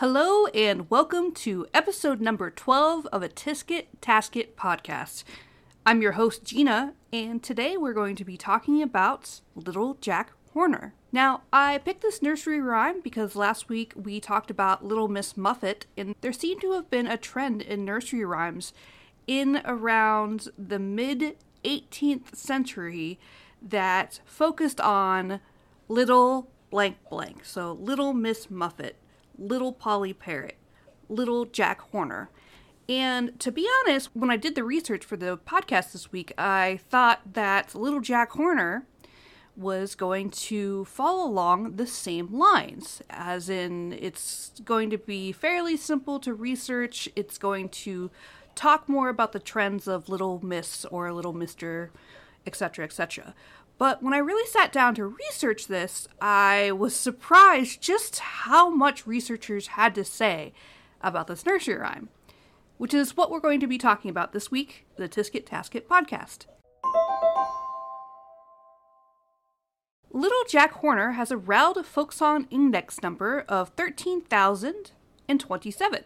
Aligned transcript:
Hello 0.00 0.46
and 0.54 0.88
welcome 0.88 1.32
to 1.32 1.66
episode 1.74 2.20
number 2.20 2.52
12 2.52 3.06
of 3.06 3.24
a 3.24 3.28
Tisket 3.28 3.86
Tasket 4.00 4.50
podcast. 4.54 5.24
I'm 5.84 6.00
your 6.00 6.12
host 6.12 6.44
Gina, 6.44 6.94
and 7.12 7.42
today 7.42 7.76
we're 7.76 7.94
going 7.94 8.14
to 8.14 8.24
be 8.24 8.36
talking 8.36 8.80
about 8.80 9.40
Little 9.56 9.94
Jack 9.94 10.30
Horner. 10.52 10.94
Now, 11.10 11.42
I 11.52 11.78
picked 11.78 12.02
this 12.02 12.22
nursery 12.22 12.60
rhyme 12.60 13.00
because 13.00 13.34
last 13.34 13.68
week 13.68 13.92
we 13.96 14.20
talked 14.20 14.52
about 14.52 14.84
Little 14.84 15.08
Miss 15.08 15.36
Muffet, 15.36 15.86
and 15.96 16.14
there 16.20 16.32
seemed 16.32 16.60
to 16.60 16.74
have 16.74 16.88
been 16.88 17.08
a 17.08 17.16
trend 17.16 17.60
in 17.60 17.84
nursery 17.84 18.24
rhymes 18.24 18.72
in 19.26 19.60
around 19.64 20.46
the 20.56 20.78
mid 20.78 21.38
18th 21.64 22.36
century 22.36 23.18
that 23.60 24.20
focused 24.24 24.80
on 24.80 25.40
little 25.88 26.52
blank 26.70 26.98
blank. 27.10 27.44
So, 27.44 27.72
Little 27.72 28.12
Miss 28.12 28.48
Muffet, 28.48 28.94
Little 29.38 29.72
Polly 29.72 30.12
Parrot, 30.12 30.56
Little 31.08 31.44
Jack 31.44 31.80
Horner. 31.92 32.30
And 32.88 33.38
to 33.40 33.52
be 33.52 33.68
honest, 33.80 34.10
when 34.14 34.30
I 34.30 34.36
did 34.36 34.54
the 34.54 34.64
research 34.64 35.04
for 35.04 35.16
the 35.16 35.38
podcast 35.38 35.92
this 35.92 36.10
week, 36.10 36.32
I 36.38 36.80
thought 36.88 37.34
that 37.34 37.74
Little 37.74 38.00
Jack 38.00 38.32
Horner 38.32 38.86
was 39.56 39.94
going 39.94 40.30
to 40.30 40.84
follow 40.84 41.28
along 41.28 41.76
the 41.76 41.86
same 41.86 42.32
lines, 42.32 43.02
as 43.10 43.48
in, 43.50 43.92
it's 43.92 44.52
going 44.64 44.88
to 44.88 44.98
be 44.98 45.32
fairly 45.32 45.76
simple 45.76 46.20
to 46.20 46.32
research, 46.32 47.08
it's 47.16 47.38
going 47.38 47.68
to 47.68 48.10
talk 48.54 48.88
more 48.88 49.08
about 49.08 49.32
the 49.32 49.40
trends 49.40 49.88
of 49.88 50.08
Little 50.08 50.40
Miss 50.44 50.84
or 50.86 51.12
Little 51.12 51.32
Mister, 51.32 51.90
etc., 52.46 52.84
etc. 52.84 53.34
But 53.78 54.02
when 54.02 54.12
I 54.12 54.18
really 54.18 54.46
sat 54.48 54.72
down 54.72 54.96
to 54.96 55.06
research 55.06 55.68
this, 55.68 56.08
I 56.20 56.72
was 56.72 56.96
surprised 56.96 57.80
just 57.80 58.18
how 58.18 58.70
much 58.70 59.06
researchers 59.06 59.68
had 59.68 59.94
to 59.94 60.04
say 60.04 60.52
about 61.00 61.28
this 61.28 61.46
nursery 61.46 61.76
rhyme, 61.76 62.08
which 62.76 62.92
is 62.92 63.16
what 63.16 63.30
we're 63.30 63.38
going 63.38 63.60
to 63.60 63.68
be 63.68 63.78
talking 63.78 64.10
about 64.10 64.32
this 64.32 64.50
week, 64.50 64.84
the 64.96 65.08
Tisket 65.08 65.44
Tasket 65.44 65.84
podcast. 65.84 66.46
Little 70.10 70.42
Jack 70.48 70.72
Horner 70.72 71.12
has 71.12 71.30
a 71.30 71.36
Roud 71.36 71.86
folk 71.86 72.10
song 72.10 72.48
index 72.50 73.00
number 73.00 73.44
of 73.48 73.68
13,027. 73.76 76.04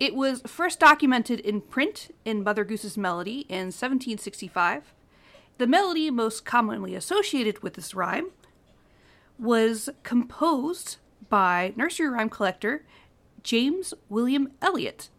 It 0.00 0.16
was 0.16 0.42
first 0.44 0.80
documented 0.80 1.38
in 1.38 1.60
print 1.60 2.12
in 2.24 2.42
Mother 2.42 2.64
Goose's 2.64 2.98
Melody 2.98 3.46
in 3.48 3.66
1765. 3.66 4.92
The 5.58 5.66
melody 5.66 6.10
most 6.10 6.44
commonly 6.44 6.94
associated 6.94 7.62
with 7.62 7.74
this 7.74 7.94
rhyme 7.94 8.30
was 9.38 9.88
composed 10.02 10.96
by 11.28 11.72
nursery 11.76 12.08
rhyme 12.08 12.28
collector 12.28 12.84
James 13.42 13.94
William 14.08 14.50
Elliott 14.60 15.10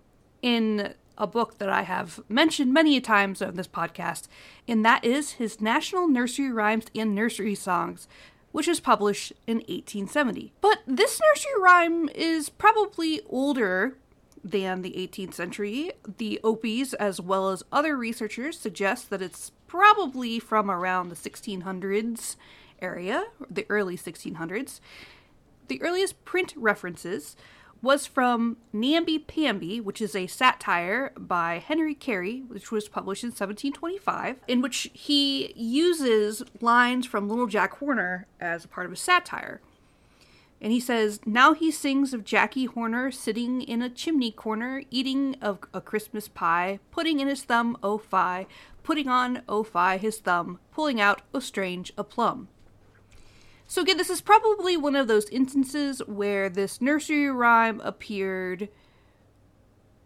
in 0.41 0.93
a 1.17 1.27
book 1.27 1.57
that 1.59 1.69
I 1.69 1.83
have 1.83 2.19
mentioned 2.27 2.73
many 2.73 2.99
times 2.99 3.41
on 3.41 3.55
this 3.55 3.67
podcast, 3.67 4.27
and 4.67 4.85
that 4.85 5.05
is 5.05 5.33
his 5.33 5.61
National 5.61 6.07
Nursery 6.07 6.51
Rhymes 6.51 6.87
and 6.93 7.15
Nursery 7.15 7.55
Songs, 7.55 8.07
which 8.51 8.67
was 8.67 8.79
published 8.79 9.31
in 9.47 9.57
1870. 9.57 10.51
But 10.59 10.79
this 10.85 11.21
nursery 11.21 11.61
rhyme 11.61 12.09
is 12.09 12.49
probably 12.49 13.21
older 13.29 13.97
than 14.43 14.81
the 14.81 14.91
18th 14.91 15.33
century. 15.33 15.91
The 16.17 16.39
Opies, 16.43 16.93
as 16.95 17.21
well 17.21 17.49
as 17.49 17.63
other 17.71 17.95
researchers, 17.95 18.59
suggest 18.59 19.09
that 19.09 19.21
it's 19.21 19.51
probably 19.75 20.39
from 20.39 20.71
around 20.71 21.09
the 21.09 21.15
1600s 21.15 22.37
area, 22.81 23.25
the 23.49 23.65
early 23.67 23.97
1600s. 23.97 24.79
The 25.67 25.81
earliest 25.81 26.23
print 26.23 26.53
references 26.55 27.35
was 27.81 28.07
from 28.07 28.55
Namby 28.71 29.19
Pamby, 29.19 29.81
which 29.81 30.01
is 30.01 30.15
a 30.15 30.27
satire 30.27 31.11
by 31.17 31.59
Henry 31.59 31.93
Carey, 31.93 32.43
which 32.47 32.71
was 32.71 32.87
published 32.87 33.23
in 33.23 33.31
1725, 33.31 34.37
in 34.47 34.61
which 34.61 34.89
he 34.93 35.51
uses 35.57 36.41
lines 36.61 37.05
from 37.05 37.27
Little 37.27 37.47
Jack 37.47 37.77
Horner 37.79 38.27
as 38.39 38.63
a 38.63 38.69
part 38.69 38.85
of 38.85 38.93
a 38.93 38.95
satire. 38.95 39.59
And 40.61 40.71
he 40.71 40.79
says, 40.79 41.19
Now 41.25 41.53
he 41.53 41.69
sings 41.71 42.13
of 42.13 42.23
Jackie 42.23 42.65
Horner 42.65 43.11
sitting 43.11 43.61
in 43.61 43.81
a 43.81 43.89
chimney 43.89 44.31
corner, 44.31 44.83
eating 44.89 45.35
of 45.41 45.59
a 45.73 45.81
Christmas 45.81 46.27
pie, 46.27 46.79
putting 46.91 47.19
in 47.19 47.27
his 47.27 47.43
thumb, 47.43 47.77
oh 47.83 47.97
fie, 47.97 48.47
putting 48.83 49.07
on, 49.07 49.41
oh 49.47 49.63
fie, 49.63 49.97
his 49.97 50.19
thumb, 50.19 50.59
pulling 50.71 51.01
out, 51.01 51.21
oh 51.33 51.39
strange, 51.39 51.91
a 51.97 52.03
plum. 52.03 52.47
So, 53.67 53.81
again, 53.81 53.97
this 53.97 54.11
is 54.11 54.21
probably 54.21 54.77
one 54.77 54.95
of 54.95 55.07
those 55.07 55.27
instances 55.29 55.99
where 56.05 56.49
this 56.49 56.81
nursery 56.81 57.29
rhyme 57.29 57.81
appeared 57.83 58.69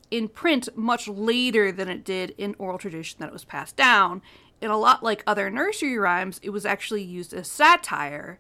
in 0.10 0.28
print 0.28 0.70
much 0.76 1.08
later 1.08 1.72
than 1.72 1.90
it 1.90 2.04
did 2.04 2.34
in 2.38 2.56
oral 2.58 2.78
tradition 2.78 3.20
that 3.20 3.28
it 3.28 3.34
was 3.34 3.46
passed 3.46 3.76
down. 3.76 4.22
And 4.62 4.72
a 4.72 4.78
lot 4.78 5.04
like 5.04 5.24
other 5.28 5.50
nursery 5.50 5.98
rhymes, 5.98 6.40
it 6.42 6.50
was 6.50 6.66
actually 6.66 7.04
used 7.04 7.34
as 7.34 7.50
satire 7.50 8.40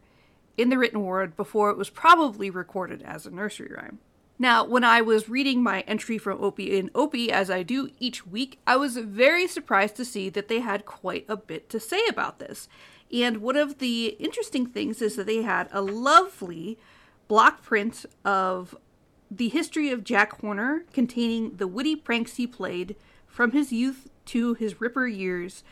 in 0.59 0.69
the 0.69 0.77
written 0.77 1.01
word 1.01 1.37
before 1.37 1.69
it 1.69 1.77
was 1.77 1.89
probably 1.89 2.49
recorded 2.49 3.01
as 3.03 3.25
a 3.25 3.31
nursery 3.31 3.71
rhyme. 3.73 3.99
Now, 4.37 4.65
when 4.65 4.83
I 4.83 5.01
was 5.01 5.29
reading 5.29 5.63
my 5.63 5.81
entry 5.81 6.17
from 6.17 6.41
Opie 6.41 6.77
in 6.77 6.89
Opie, 6.95 7.31
as 7.31 7.49
I 7.49 7.63
do 7.63 7.89
each 7.99 8.25
week, 8.25 8.59
I 8.65 8.77
was 8.77 8.97
very 8.97 9.47
surprised 9.47 9.95
to 9.97 10.05
see 10.05 10.29
that 10.29 10.47
they 10.47 10.59
had 10.59 10.85
quite 10.85 11.25
a 11.27 11.35
bit 11.35 11.69
to 11.69 11.79
say 11.79 12.01
about 12.07 12.39
this. 12.39 12.69
And 13.11 13.37
one 13.37 13.57
of 13.57 13.79
the 13.79 14.17
interesting 14.19 14.65
things 14.65 15.01
is 15.01 15.15
that 15.15 15.25
they 15.25 15.41
had 15.41 15.67
a 15.71 15.81
lovely 15.81 16.77
block 17.27 17.63
print 17.63 18.05
of 18.23 18.75
the 19.31 19.49
history 19.49 19.91
of 19.91 20.03
Jack 20.03 20.39
Horner 20.41 20.85
containing 20.93 21.57
the 21.57 21.67
witty 21.67 21.95
pranks 21.95 22.35
he 22.35 22.47
played 22.47 22.95
from 23.27 23.51
his 23.51 23.71
youth 23.71 24.09
to 24.25 24.53
his 24.55 24.79
ripper 24.81 25.07
years 25.07 25.63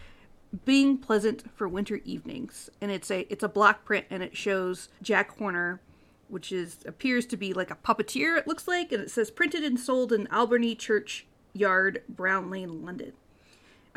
being 0.66 0.98
pleasant 0.98 1.44
for 1.56 1.68
winter 1.68 2.00
evenings 2.06 2.70
and 2.80 2.90
it's 2.92 3.12
a 3.12 3.32
it's 3.32 3.44
a 3.44 3.50
block 3.50 3.84
print 3.84 4.06
and 4.10 4.24
it 4.24 4.36
shows 4.36 4.90
Jack 5.02 5.38
Horner 5.38 5.82
which 6.30 6.52
is 6.52 6.80
appears 6.86 7.26
to 7.26 7.38
be 7.38 7.54
like 7.54 7.70
a 7.70 7.76
puppeteer 7.76 8.38
it 8.38 8.48
looks 8.48 8.68
like 8.68 8.92
and 8.92 9.04
it 9.04 9.12
says 9.12 9.30
printed 9.30 9.64
and 9.64 9.80
sold 9.80 10.14
in 10.14 10.28
Albany 10.28 10.74
Church 10.74 11.26
Yard 11.54 12.02
Brown 12.08 12.50
Lane 12.50 12.86
London 12.86 13.14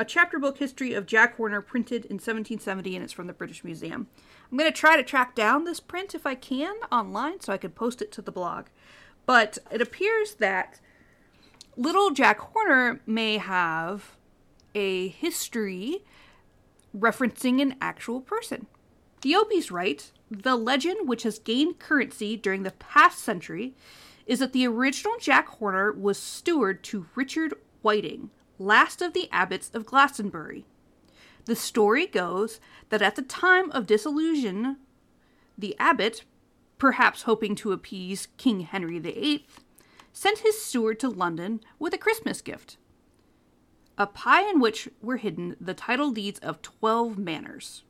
a 0.01 0.05
chapter 0.05 0.39
book 0.39 0.57
history 0.57 0.95
of 0.95 1.05
Jack 1.05 1.37
Horner 1.37 1.61
printed 1.61 2.05
in 2.05 2.15
1770, 2.15 2.95
and 2.95 3.03
it's 3.03 3.13
from 3.13 3.27
the 3.27 3.33
British 3.33 3.63
Museum. 3.63 4.07
I'm 4.51 4.57
going 4.57 4.67
to 4.67 4.75
try 4.75 4.97
to 4.97 5.03
track 5.03 5.35
down 5.35 5.63
this 5.63 5.79
print 5.79 6.15
if 6.15 6.25
I 6.25 6.33
can 6.33 6.73
online 6.91 7.39
so 7.39 7.53
I 7.53 7.57
can 7.57 7.69
post 7.69 8.01
it 8.01 8.11
to 8.13 8.21
the 8.23 8.31
blog. 8.31 8.65
But 9.27 9.59
it 9.69 9.79
appears 9.79 10.33
that 10.35 10.79
little 11.77 12.09
Jack 12.09 12.39
Horner 12.39 12.99
may 13.05 13.37
have 13.37 14.15
a 14.73 15.09
history 15.09 16.03
referencing 16.95 17.61
an 17.61 17.75
actual 17.81 18.21
person. 18.21 18.67
The 19.21 19.33
Opies 19.33 19.71
write 19.71 20.11
the 20.29 20.55
legend 20.55 21.07
which 21.07 21.23
has 21.23 21.39
gained 21.39 21.79
currency 21.79 22.35
during 22.35 22.63
the 22.63 22.71
past 22.71 23.19
century 23.19 23.75
is 24.25 24.39
that 24.39 24.53
the 24.53 24.67
original 24.67 25.13
Jack 25.19 25.47
Horner 25.47 25.91
was 25.91 26.17
steward 26.17 26.83
to 26.85 27.07
Richard 27.15 27.53
Whiting, 27.81 28.29
last 28.57 29.01
of 29.01 29.13
the 29.13 29.29
abbots 29.31 29.69
of 29.73 29.85
Glastonbury. 29.85 30.65
The 31.45 31.55
story 31.55 32.07
goes 32.07 32.59
that 32.89 33.01
at 33.01 33.15
the 33.15 33.21
time 33.23 33.71
of 33.71 33.87
dissolution, 33.87 34.77
the 35.57 35.75
abbot, 35.79 36.23
perhaps 36.77 37.23
hoping 37.23 37.55
to 37.55 37.71
appease 37.71 38.27
King 38.37 38.61
Henry 38.61 38.99
VIII, 38.99 39.45
sent 40.13 40.39
his 40.39 40.63
steward 40.63 40.99
to 40.99 41.09
London 41.09 41.61
with 41.79 41.93
a 41.93 41.97
Christmas 41.97 42.41
gift 42.41 42.77
a 43.97 44.07
pie 44.07 44.49
in 44.49 44.59
which 44.59 44.89
were 45.01 45.17
hidden 45.17 45.55
the 45.59 45.73
title 45.73 46.11
deeds 46.11 46.39
of 46.39 46.61
12 46.61 47.17
manors. 47.17 47.83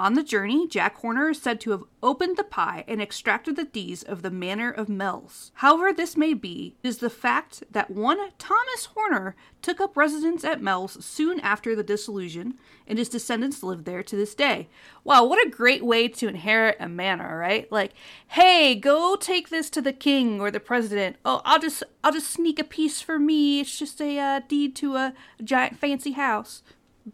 On 0.00 0.14
the 0.14 0.22
journey, 0.22 0.66
Jack 0.66 0.96
Horner 0.96 1.28
is 1.30 1.40
said 1.40 1.60
to 1.60 1.70
have 1.70 1.84
opened 2.02 2.36
the 2.36 2.44
pie 2.44 2.82
and 2.88 3.00
extracted 3.00 3.54
the 3.54 3.64
deeds 3.64 4.02
of 4.02 4.22
the 4.22 4.30
manor 4.30 4.70
of 4.70 4.88
Mells. 4.88 5.52
However, 5.56 5.92
this 5.92 6.16
may 6.16 6.34
be, 6.34 6.74
is 6.82 6.98
the 6.98 7.10
fact 7.10 7.62
that 7.70 7.90
one 7.90 8.18
Thomas 8.38 8.86
Horner 8.86 9.36
took 9.60 9.80
up 9.80 9.96
residence 9.96 10.44
at 10.44 10.62
Mells 10.62 11.04
soon 11.04 11.38
after 11.40 11.76
the 11.76 11.84
dissolution, 11.84 12.54
and 12.86 12.98
his 12.98 13.08
descendants 13.08 13.62
live 13.62 13.84
there 13.84 14.02
to 14.02 14.16
this 14.16 14.34
day. 14.34 14.68
Wow, 15.04 15.24
what 15.24 15.46
a 15.46 15.50
great 15.50 15.84
way 15.84 16.08
to 16.08 16.26
inherit 16.26 16.78
a 16.80 16.88
manor, 16.88 17.38
right? 17.38 17.70
Like, 17.70 17.92
hey, 18.28 18.74
go 18.74 19.14
take 19.14 19.50
this 19.50 19.70
to 19.70 19.82
the 19.82 19.92
king 19.92 20.40
or 20.40 20.50
the 20.50 20.58
president. 20.58 21.16
Oh, 21.24 21.42
I'll 21.44 21.60
just 21.60 21.84
I'll 22.02 22.12
just 22.12 22.30
sneak 22.30 22.58
a 22.58 22.64
piece 22.64 23.00
for 23.00 23.18
me. 23.18 23.60
It's 23.60 23.78
just 23.78 24.00
a 24.00 24.18
uh, 24.18 24.40
deed 24.48 24.74
to 24.76 24.96
a 24.96 25.14
giant 25.44 25.78
fancy 25.78 26.12
house. 26.12 26.62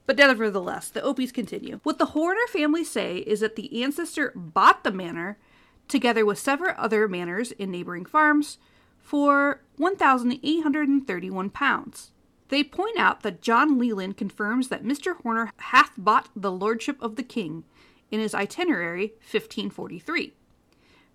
But 0.06 0.17
nevertheless, 0.17 0.88
the 0.88 1.00
Opies 1.00 1.32
continue. 1.32 1.81
What 1.82 1.99
the 1.99 2.06
Horner 2.06 2.46
family 2.49 2.85
say 2.85 3.19
is 3.19 3.40
that 3.40 3.56
the 3.56 3.82
ancestor 3.82 4.32
bought 4.35 4.85
the 4.85 4.93
manor, 4.93 5.38
together 5.87 6.26
with 6.26 6.38
several 6.38 6.75
other 6.76 7.08
manors 7.08 7.52
in 7.52 7.70
neighboring 7.70 8.05
farms, 8.05 8.58
for 8.99 9.62
£1,831. 9.79 12.11
They 12.49 12.64
point 12.64 12.99
out 12.99 13.23
that 13.23 13.43
John 13.43 13.79
Leland 13.79 14.17
confirms 14.17 14.69
that 14.69 14.85
Mr. 14.85 15.20
Horner 15.23 15.52
hath 15.56 15.93
bought 15.96 16.29
the 16.35 16.52
lordship 16.52 16.96
of 17.00 17.17
the 17.17 17.23
king 17.23 17.64
in 18.11 18.20
his 18.20 18.35
itinerary 18.35 19.12
1543. 19.20 20.32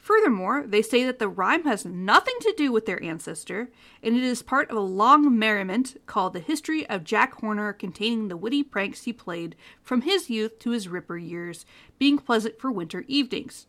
Furthermore, 0.04 0.66
they 0.68 0.82
say 0.82 1.06
that 1.06 1.20
the 1.20 1.30
rhyme 1.30 1.64
has 1.64 1.86
nothing 1.86 2.36
to 2.42 2.54
do 2.58 2.74
with 2.74 2.86
their 2.86 3.02
ancestor, 3.02 3.72
and 4.04 4.18
it 4.18 4.22
is 4.22 4.44
part 4.44 4.70
of 4.70 4.76
a 4.76 4.82
long 4.82 5.40
merriment 5.40 5.96
called 6.08 6.34
The 6.34 6.42
History 6.42 6.86
of 6.90 7.06
Jack 7.06 7.36
Horner, 7.36 7.72
containing 7.72 8.28
the 8.28 8.36
witty 8.36 8.64
pranks 8.64 9.04
he 9.04 9.14
played 9.14 9.56
from 9.82 10.02
his 10.02 10.30
youth 10.30 10.60
to 10.60 10.72
his 10.72 10.90
ripper 10.90 11.18
years, 11.18 11.66
being 12.00 12.18
pleasant 12.18 12.60
for 12.60 12.70
winter 12.70 13.06
evenings. 13.08 13.66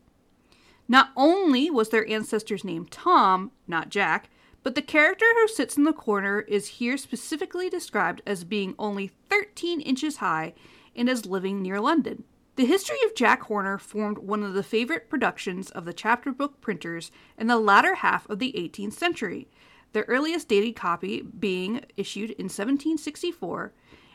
Not 0.89 1.11
only 1.17 1.71
was 1.71 1.91
their 1.91 2.11
ancestor's 2.11 2.65
name 2.65 2.87
Tom, 2.87 3.53
not 3.69 3.89
Jack, 3.89 4.29
but 4.65 4.75
the 4.75 4.83
character 4.83 5.27
who 5.35 5.47
sits 5.47 5.77
in 5.77 5.85
the 5.85 5.93
corner 5.93 6.41
is 6.41 6.67
here 6.67 6.97
specifically 6.97 7.71
described 7.71 8.23
as 8.27 8.43
being 8.43 8.75
only 8.77 9.13
13 9.31 9.81
inches 9.83 10.17
high 10.17 10.55
and 10.97 11.09
as 11.09 11.27
living 11.27 11.63
near 11.63 11.79
London. 11.81 12.25
The 12.57 12.67
history 12.67 12.99
of 13.05 13.17
Jack 13.17 13.43
Horner 13.43 13.79
formed 13.79 14.19
one 14.19 14.45
of 14.45 14.55
the 14.55 14.63
favorite 14.63 15.11
productions 15.11 15.71
of 15.71 15.85
the 15.85 15.93
chapter 15.93 16.31
book 16.31 16.61
printers 16.61 17.11
in 17.37 17.49
the 17.49 17.59
latter 17.59 17.97
half 17.97 18.31
of 18.31 18.39
the 18.39 18.53
18th 18.53 18.93
century, 18.93 19.49
the 19.93 20.05
earliest 20.05 20.47
dated 20.47 20.77
copy 20.77 21.23
being 21.23 21.85
issued 21.97 22.31
in 22.31 22.45
1764, 22.45 23.73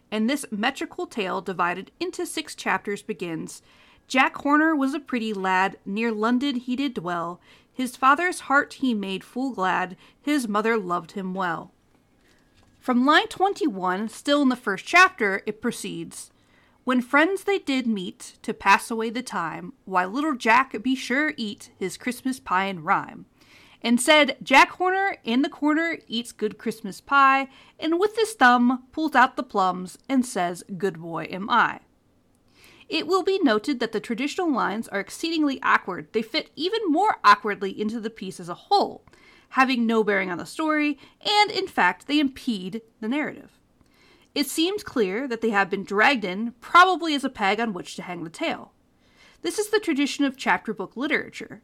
and 0.09 0.30
this 0.30 0.45
metrical 0.51 1.06
tale 1.06 1.41
divided 1.41 1.91
into 2.00 2.25
six 2.25 2.56
chapters 2.56 3.01
begins 3.01 3.62
Jack 4.07 4.38
Horner 4.38 4.74
was 4.74 4.94
a 4.94 5.00
pretty 5.01 5.33
lad, 5.33 5.77
near 5.86 6.12
London 6.12 6.56
he 6.56 6.77
did 6.77 6.94
dwell. 6.94 7.41
His 7.71 7.97
father's 7.97 8.41
heart 8.41 8.75
he 8.75 8.94
made 8.94 9.24
full 9.24 9.51
glad, 9.51 9.97
his 10.21 10.47
mother 10.47 10.77
loved 10.77 11.12
him 11.12 11.33
well. 11.33 11.74
From 12.80 13.06
line 13.06 13.27
21, 13.27 14.07
still 14.07 14.41
in 14.41 14.50
the 14.50 14.56
first 14.56 14.86
chapter, 14.86 15.44
it 15.45 15.62
proceeds 15.62 16.31
when 16.89 17.03
friends 17.03 17.44
they 17.44 17.59
did 17.59 17.86
meet 17.86 18.33
to 18.41 18.51
pass 18.51 18.89
away 18.89 19.12
the 19.12 19.21
time, 19.21 19.74
why 19.86 20.03
little 20.06 20.33
Jack 20.33 20.81
be 20.81 20.95
sure 20.95 21.36
eat 21.38 21.69
his 21.77 21.97
Christmas 21.97 22.39
pie 22.39 22.65
and 22.65 22.83
rhyme. 22.83 23.27
And 23.83 24.01
said, 24.01 24.38
Jack 24.41 24.71
Horner 24.71 25.18
in 25.24 25.44
the 25.44 25.50
corner 25.50 26.00
eats 26.07 26.31
good 26.31 26.57
Christmas 26.57 27.00
pie, 27.00 27.47
and 27.80 28.00
with 28.00 28.15
his 28.15 28.33
thumb 28.33 28.86
pulls 28.91 29.13
out 29.13 29.36
the 29.36 29.44
plums 29.44 30.00
and 30.09 30.25
says, 30.25 30.63
Good 30.80 31.00
boy 31.00 31.27
am 31.30 31.47
I. 31.47 31.81
It 32.89 33.06
will 33.06 33.21
be 33.21 33.38
noted 33.44 33.80
that 33.80 33.91
the 33.91 34.00
traditional 34.00 34.51
lines 34.51 34.88
are 34.88 35.00
exceedingly 35.00 35.62
awkward. 35.62 36.07
They 36.12 36.24
fit 36.24 36.50
even 36.56 36.81
more 36.88 37.18
awkwardly 37.24 37.80
into 37.80 38.00
the 38.00 38.09
piece 38.09 38.39
as 38.39 38.50
a 38.50 38.56
whole, 38.56 39.03
having 39.50 39.86
no 39.86 40.03
bearing 40.03 40.31
on 40.31 40.39
the 40.39 40.45
story, 40.47 40.97
and 41.21 41.51
in 41.51 41.68
fact, 41.68 42.07
they 42.07 42.19
impede 42.19 42.81
the 43.00 43.07
narrative. 43.07 43.59
It 44.36 44.48
seems 44.48 44.84
clear 44.84 45.28
that 45.28 45.42
they 45.42 45.50
have 45.50 45.70
been 45.70 45.84
dragged 45.84 46.24
in, 46.24 46.54
probably 46.62 47.16
as 47.16 47.24
a 47.24 47.30
peg 47.30 47.60
on 47.60 47.74
which 47.74 47.96
to 47.96 48.04
hang 48.04 48.24
the 48.24 48.30
tale. 48.30 48.74
This 49.42 49.58
is 49.58 49.70
the 49.70 49.80
tradition 49.80 50.26
of 50.26 50.38
chapter 50.38 50.74
book 50.74 50.96
literature. 50.96 51.62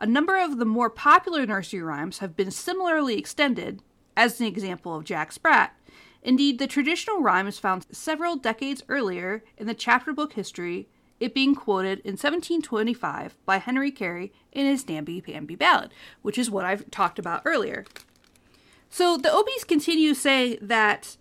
A 0.00 0.06
number 0.06 0.36
of 0.36 0.58
the 0.58 0.64
more 0.64 0.90
popular 0.90 1.46
nursery 1.46 1.80
rhymes 1.80 2.18
have 2.18 2.36
been 2.36 2.50
similarly 2.50 3.16
extended, 3.16 3.82
as 4.16 4.40
an 4.40 4.46
example 4.46 4.94
of 4.94 5.04
Jack 5.04 5.32
Sprat. 5.32 5.76
Indeed, 6.22 6.58
the 6.58 6.66
traditional 6.66 7.20
rhyme 7.20 7.46
is 7.46 7.58
found 7.58 7.86
several 7.90 8.36
decades 8.36 8.82
earlier 8.88 9.44
in 9.56 9.66
the 9.66 9.74
chapter 9.74 10.12
book 10.12 10.32
history, 10.34 10.88
it 11.20 11.34
being 11.34 11.54
quoted 11.54 12.00
in 12.00 12.12
1725 12.12 13.36
by 13.46 13.58
Henry 13.58 13.90
Carey 13.90 14.32
in 14.52 14.66
his 14.66 14.88
Namby 14.88 15.20
Pamby 15.20 15.54
Ballad, 15.54 15.92
which 16.22 16.38
is 16.38 16.50
what 16.50 16.64
I've 16.64 16.90
talked 16.90 17.18
about 17.18 17.42
earlier. 17.44 17.84
So 18.90 19.16
the 19.16 19.28
Opies 19.28 19.66
continue 19.66 20.14
saying 20.14 20.58
that 20.60 21.16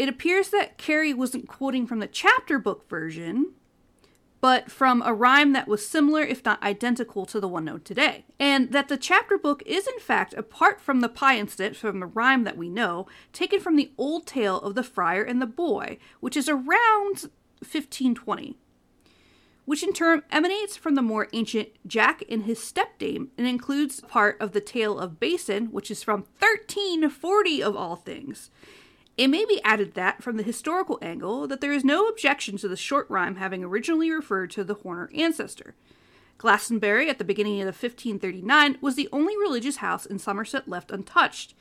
it 0.00 0.08
appears 0.08 0.48
that 0.48 0.78
Carey 0.78 1.12
wasn't 1.12 1.46
quoting 1.46 1.86
from 1.86 1.98
the 1.98 2.06
chapter 2.06 2.58
book 2.58 2.88
version, 2.88 3.52
but 4.40 4.70
from 4.70 5.02
a 5.02 5.12
rhyme 5.12 5.52
that 5.52 5.68
was 5.68 5.86
similar, 5.86 6.22
if 6.22 6.42
not 6.42 6.62
identical, 6.62 7.26
to 7.26 7.38
the 7.38 7.46
one 7.46 7.66
known 7.66 7.82
today. 7.82 8.24
And 8.38 8.72
that 8.72 8.88
the 8.88 8.96
chapter 8.96 9.36
book 9.36 9.62
is, 9.66 9.86
in 9.86 9.98
fact, 9.98 10.32
apart 10.32 10.80
from 10.80 11.00
the 11.00 11.10
pie 11.10 11.36
incident 11.36 11.76
from 11.76 12.00
the 12.00 12.06
rhyme 12.06 12.44
that 12.44 12.56
we 12.56 12.70
know, 12.70 13.08
taken 13.34 13.60
from 13.60 13.76
the 13.76 13.92
old 13.98 14.26
tale 14.26 14.58
of 14.62 14.74
the 14.74 14.82
friar 14.82 15.22
and 15.22 15.42
the 15.42 15.46
boy, 15.46 15.98
which 16.20 16.34
is 16.34 16.48
around 16.48 17.28
1520 17.60 18.56
which 19.66 19.84
in 19.84 19.92
turn 19.92 20.22
emanates 20.32 20.76
from 20.76 20.96
the 20.96 21.02
more 21.02 21.28
ancient 21.32 21.68
Jack 21.86 22.24
and 22.28 22.44
his 22.44 22.58
stepdame 22.58 23.28
and 23.38 23.46
includes 23.46 24.00
part 24.00 24.36
of 24.40 24.50
the 24.50 24.60
tale 24.60 24.98
of 24.98 25.20
Basin, 25.20 25.66
which 25.66 25.92
is 25.92 26.02
from 26.02 26.24
1340 26.40 27.62
of 27.62 27.76
all 27.76 27.94
things. 27.94 28.50
It 29.16 29.28
may 29.28 29.44
be 29.44 29.60
added 29.64 29.94
that, 29.94 30.22
from 30.22 30.36
the 30.36 30.42
historical 30.42 30.98
angle, 31.02 31.46
that 31.46 31.60
there 31.60 31.72
is 31.72 31.84
no 31.84 32.06
objection 32.06 32.56
to 32.58 32.68
the 32.68 32.76
short 32.76 33.08
rhyme 33.10 33.36
having 33.36 33.62
originally 33.62 34.10
referred 34.10 34.50
to 34.52 34.64
the 34.64 34.74
Horner 34.74 35.10
ancestor. 35.14 35.74
Glastonbury, 36.38 37.10
at 37.10 37.18
the 37.18 37.24
beginning 37.24 37.60
of 37.60 37.66
1539, 37.66 38.78
was 38.80 38.94
the 38.94 39.10
only 39.12 39.36
religious 39.36 39.76
house 39.76 40.06
in 40.06 40.18
Somerset 40.18 40.66
left 40.68 40.90
untouched, 40.90 41.54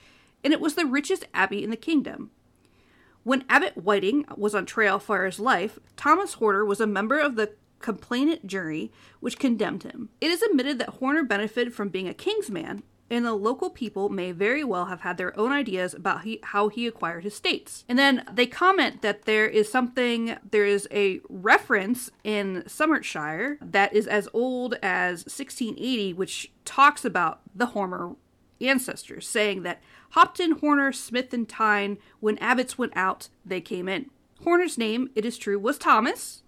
and 0.43 0.53
it 0.53 0.61
was 0.61 0.75
the 0.75 0.85
richest 0.85 1.27
abbey 1.33 1.63
in 1.63 1.69
the 1.69 1.75
kingdom. 1.75 2.31
When 3.23 3.43
Abbot 3.49 3.75
Whiting 3.75 4.25
was 4.37 4.55
on 4.55 4.65
trial 4.65 4.97
for 4.97 5.25
his 5.25 5.39
life, 5.39 5.79
Thomas 5.97 6.35
Horner 6.35 6.63
was 6.63 6.79
a 6.79 6.87
member 6.87 7.19
of 7.19 7.35
the 7.35 7.51
complainant 7.79 8.47
jury 8.47 8.91
which 9.19 9.39
condemned 9.39 9.83
him. 9.83 10.09
It 10.21 10.31
is 10.31 10.41
admitted 10.41 10.79
that 10.79 10.89
Horner 10.89 11.23
benefited 11.23 11.73
from 11.73 11.89
being 11.89 12.07
a 12.07 12.13
king's 12.13 12.49
man, 12.49 12.83
and 13.09 13.25
the 13.25 13.33
local 13.33 13.69
people 13.69 14.09
may 14.09 14.31
very 14.31 14.63
well 14.63 14.85
have 14.85 15.01
had 15.01 15.17
their 15.17 15.37
own 15.39 15.51
ideas 15.51 15.93
about 15.93 16.23
he, 16.23 16.39
how 16.43 16.69
he 16.69 16.87
acquired 16.87 17.23
his 17.23 17.35
states. 17.35 17.83
And 17.89 17.97
then 17.97 18.23
they 18.31 18.45
comment 18.45 19.01
that 19.01 19.23
there 19.23 19.47
is 19.47 19.71
something, 19.71 20.37
there 20.49 20.65
is 20.65 20.87
a 20.91 21.21
reference 21.29 22.11
in 22.23 22.63
Somersetshire 22.67 23.57
that 23.61 23.93
is 23.93 24.07
as 24.07 24.29
old 24.33 24.75
as 24.83 25.19
1680, 25.19 26.13
which 26.13 26.51
talks 26.65 27.03
about 27.03 27.41
the 27.55 27.67
Horner 27.67 28.15
ancestors, 28.61 29.27
saying 29.27 29.63
that 29.63 29.81
Hopton, 30.11 30.59
Horner, 30.59 30.91
Smith, 30.91 31.33
and 31.33 31.47
Thynne, 31.47 31.97
when 32.19 32.37
abbots 32.39 32.77
went 32.77 32.93
out, 32.95 33.29
they 33.45 33.61
came 33.61 33.87
in. 33.87 34.09
Horner's 34.43 34.77
name, 34.77 35.09
it 35.15 35.25
is 35.25 35.37
true, 35.37 35.59
was 35.59 35.77
Thomas, 35.77 36.43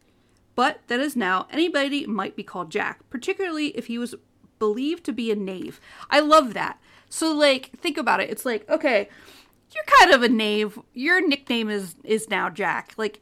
but 0.56 0.81
that 0.88 1.00
is 1.00 1.16
now 1.16 1.48
anybody 1.52 2.06
might 2.06 2.36
be 2.36 2.44
called 2.44 2.72
Jack, 2.72 3.02
particularly 3.10 3.68
if 3.69 3.88
he 3.88 3.98
was 3.98 4.16
believed 4.62 5.04
to 5.06 5.12
be 5.12 5.31
a 5.31 5.36
knave. 5.36 5.81
I 6.12 6.19
love 6.19 6.54
that. 6.54 6.80
So 7.10 7.34
like 7.34 7.72
think 7.80 7.98
about 7.98 8.19
it. 8.19 8.30
It's 8.30 8.46
like, 8.46 8.69
okay, 8.69 9.10
you're 9.74 10.00
kind 10.00 10.13
of 10.13 10.22
a 10.22 10.30
knave. 10.30 10.78
Your 10.94 11.28
nickname 11.28 11.68
is 11.72 11.96
is 12.04 12.30
now 12.30 12.48
Jack. 12.52 12.94
Like 12.96 13.22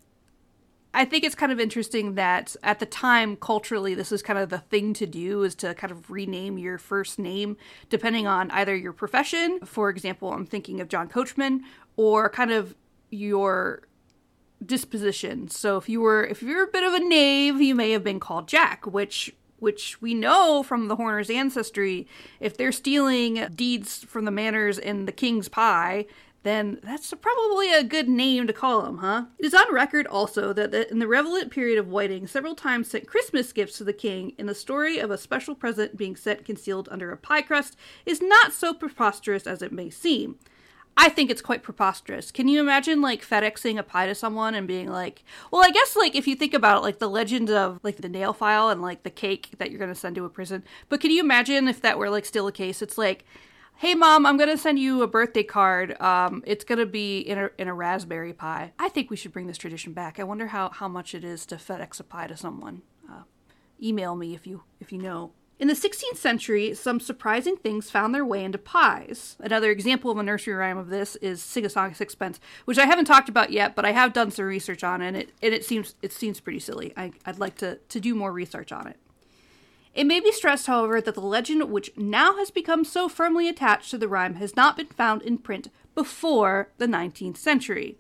I 0.94 1.06
think 1.06 1.24
it's 1.24 1.36
kind 1.36 1.54
of 1.54 1.60
interesting 1.60 2.16
that 2.16 2.58
at 2.62 2.80
the 2.80 2.86
time 2.86 3.38
culturally 3.38 3.96
this 3.96 4.12
is 4.12 4.22
kind 4.22 4.38
of 4.38 4.50
the 4.50 4.58
thing 4.58 4.92
to 4.96 5.06
do 5.06 5.44
is 5.44 5.56
to 5.56 5.74
kind 5.76 5.92
of 5.92 6.12
rename 6.12 6.58
your 6.58 6.78
first 6.78 7.20
name 7.20 7.56
depending 7.90 8.28
on 8.28 8.52
either 8.52 8.76
your 8.76 8.92
profession, 8.92 9.62
for 9.64 9.90
example, 9.90 10.34
I'm 10.34 10.46
thinking 10.46 10.82
of 10.82 10.90
John 10.90 11.08
Coachman, 11.08 11.64
or 11.96 12.28
kind 12.28 12.52
of 12.52 12.76
your 13.12 13.84
disposition. 14.66 15.48
So 15.48 15.78
if 15.78 15.88
you 15.88 16.02
were 16.02 16.26
if 16.26 16.44
you're 16.44 16.66
a 16.66 16.72
bit 16.72 16.84
of 16.84 16.94
a 16.94 17.00
knave, 17.00 17.62
you 17.62 17.76
may 17.76 17.92
have 17.92 18.04
been 18.04 18.20
called 18.20 18.50
Jack, 18.50 18.86
which 18.86 19.34
which 19.60 20.02
we 20.02 20.14
know 20.14 20.64
from 20.64 20.88
the 20.88 20.96
Horner's 20.96 21.30
ancestry, 21.30 22.08
if 22.40 22.56
they're 22.56 22.72
stealing 22.72 23.46
deeds 23.56 24.04
from 24.04 24.26
the 24.26 24.32
manors 24.32 24.78
in 24.78 25.06
the 25.06 25.12
king's 25.12 25.50
pie, 25.50 26.06
then 26.44 26.80
that's 26.82 27.14
probably 27.16 27.74
a 27.74 27.84
good 27.84 28.08
name 28.08 28.48
to 28.48 28.54
call 28.54 28.82
them, 28.84 29.00
huh? 29.00 29.26
It 29.38 29.46
is 29.46 29.54
on 29.54 29.74
record 29.74 30.08
also 30.08 30.54
that 30.54 30.74
in 30.90 31.00
the 31.00 31.08
relevant 31.08 31.52
period 31.52 31.78
of 31.78 31.90
Whiting, 31.90 32.28
several 32.28 32.56
times 32.56 32.90
sent 32.90 33.08
Christmas 33.08 33.52
gifts 33.52 33.78
to 33.78 33.84
the 33.84 33.92
king, 33.92 34.34
and 34.38 34.48
the 34.48 34.56
story 34.56 35.00
of 35.00 35.12
a 35.12 35.18
special 35.18 35.54
present 35.54 35.98
being 35.98 36.16
sent 36.16 36.46
concealed 36.46 36.88
under 36.92 37.12
a 37.12 37.18
pie 37.18 37.42
crust 37.42 37.76
is 38.06 38.22
not 38.22 38.54
so 38.54 38.74
preposterous 38.74 39.46
as 39.46 39.62
it 39.62 39.74
may 39.74 39.90
seem. 39.90 40.40
I 40.98 41.08
think 41.08 41.32
it's 41.32 41.42
quite 41.42 41.64
preposterous. 41.64 42.30
Can 42.30 42.50
you 42.50 42.60
imagine 42.60 43.02
like 43.02 43.26
FedExing 43.26 43.78
a 43.78 43.84
pie 43.84 44.08
to 44.08 44.14
someone 44.14 44.54
and 44.54 44.68
being 44.68 44.90
like, 44.90 45.24
well, 45.50 45.64
I 45.64 45.72
guess 45.72 45.96
like 45.96 46.14
if 46.14 46.28
you 46.28 46.36
think 46.36 46.54
about 46.54 46.80
it, 46.80 46.82
like 46.82 47.00
the 47.00 47.10
legend 47.10 47.50
of 47.50 47.80
like 47.84 47.98
the 47.98 48.10
nail 48.10 48.34
file 48.34 48.70
and 48.70 48.82
like 48.82 49.04
the 49.04 49.10
cake 49.10 49.52
that 49.60 49.72
you're 49.72 49.80
going 49.80 49.94
to 49.94 50.00
send 50.00 50.16
to 50.18 50.26
a 50.26 50.30
prison. 50.30 50.64
But 50.90 51.00
can 51.00 51.12
you 51.12 51.22
imagine 51.22 51.68
if 51.70 51.82
that 51.82 51.98
were 51.98 52.10
like 52.10 52.26
still 52.26 52.48
a 52.48 52.52
case? 52.52 52.82
It's 52.82 52.98
like, 52.98 53.24
hey 53.78 53.96
mom, 53.96 54.26
I'm 54.26 54.36
going 54.36 54.50
to 54.50 54.58
send 54.58 54.78
you 54.78 55.02
a 55.02 55.08
birthday 55.08 55.44
card. 55.44 56.00
Um, 56.02 56.44
it's 56.46 56.66
going 56.66 56.80
to 56.80 56.86
be 56.86 57.20
in 57.20 57.38
a, 57.38 57.50
in 57.58 57.70
a 57.70 57.74
raspberry 57.74 58.34
pie. 58.34 58.74
I 58.78 58.90
think 58.90 59.10
we 59.10 59.16
should 59.16 59.32
bring 59.32 59.48
this 59.48 59.58
tradition 59.58 59.94
back. 59.94 60.20
I 60.20 60.24
wonder 60.26 60.48
how, 60.48 60.70
how 60.70 60.90
much 60.90 61.16
it 61.16 61.24
is 61.24 61.46
to 61.46 61.56
FedEx 61.56 62.02
a 62.02 62.04
pie 62.04 62.28
to 62.28 62.36
someone. 62.36 62.82
Uh, 63.10 63.24
email 63.82 64.18
me 64.18 64.36
if 64.36 64.46
you 64.46 64.64
if 64.82 64.92
you 64.92 64.98
know. 64.98 65.32
In 65.60 65.68
the 65.68 65.74
16th 65.74 66.16
century, 66.16 66.74
some 66.74 67.02
surprising 67.02 67.58
things 67.58 67.92
found 67.92 68.16
their 68.16 68.24
way 68.24 68.46
into 68.46 68.58
pies. 68.58 69.36
Another 69.42 69.70
example 69.70 70.10
of 70.10 70.18
a 70.18 70.24
nursery 70.24 70.54
rhyme 70.54 70.78
of 70.78 70.88
this 70.88 71.18
is 71.18 71.44
Sing 71.44 71.66
a 71.66 71.70
Song 71.70 71.94
Sixpence, 71.94 72.40
which 72.64 72.78
I 72.78 72.86
haven't 72.86 73.06
talked 73.06 73.28
about 73.28 73.52
yet, 73.52 73.76
but 73.76 73.84
I 73.84 73.92
have 73.92 74.14
done 74.14 74.32
some 74.32 74.46
research 74.46 74.86
on 74.86 75.02
it, 75.02 75.08
and 75.08 75.18
it, 75.18 75.32
and 75.42 75.54
it 75.54 75.66
seems 75.66 75.96
it 76.02 76.14
seems 76.14 76.40
pretty 76.40 76.60
silly. 76.60 76.94
I, 76.96 77.12
would 77.28 77.40
like 77.40 77.58
to, 77.58 77.76
to 77.76 78.00
do 78.00 78.16
more 78.16 78.32
research 78.32 78.72
on 78.72 78.88
it. 78.88 78.96
It 79.94 80.06
may 80.06 80.22
be 80.22 80.32
stressed, 80.32 80.68
however, 80.68 81.02
that 81.02 81.16
the 81.16 81.20
legend 81.20 81.70
which 81.70 81.92
now 81.98 82.38
has 82.38 82.52
become 82.52 82.86
so 82.86 83.10
firmly 83.10 83.50
attached 83.50 83.92
to 83.92 83.98
the 83.98 84.08
rhyme 84.08 84.36
has 84.36 84.56
not 84.56 84.78
been 84.78 84.88
found 84.88 85.24
in 85.24 85.40
print 85.40 85.70
before 85.94 86.70
the 86.78 86.88
19th 86.88 87.36
century. 87.36 87.98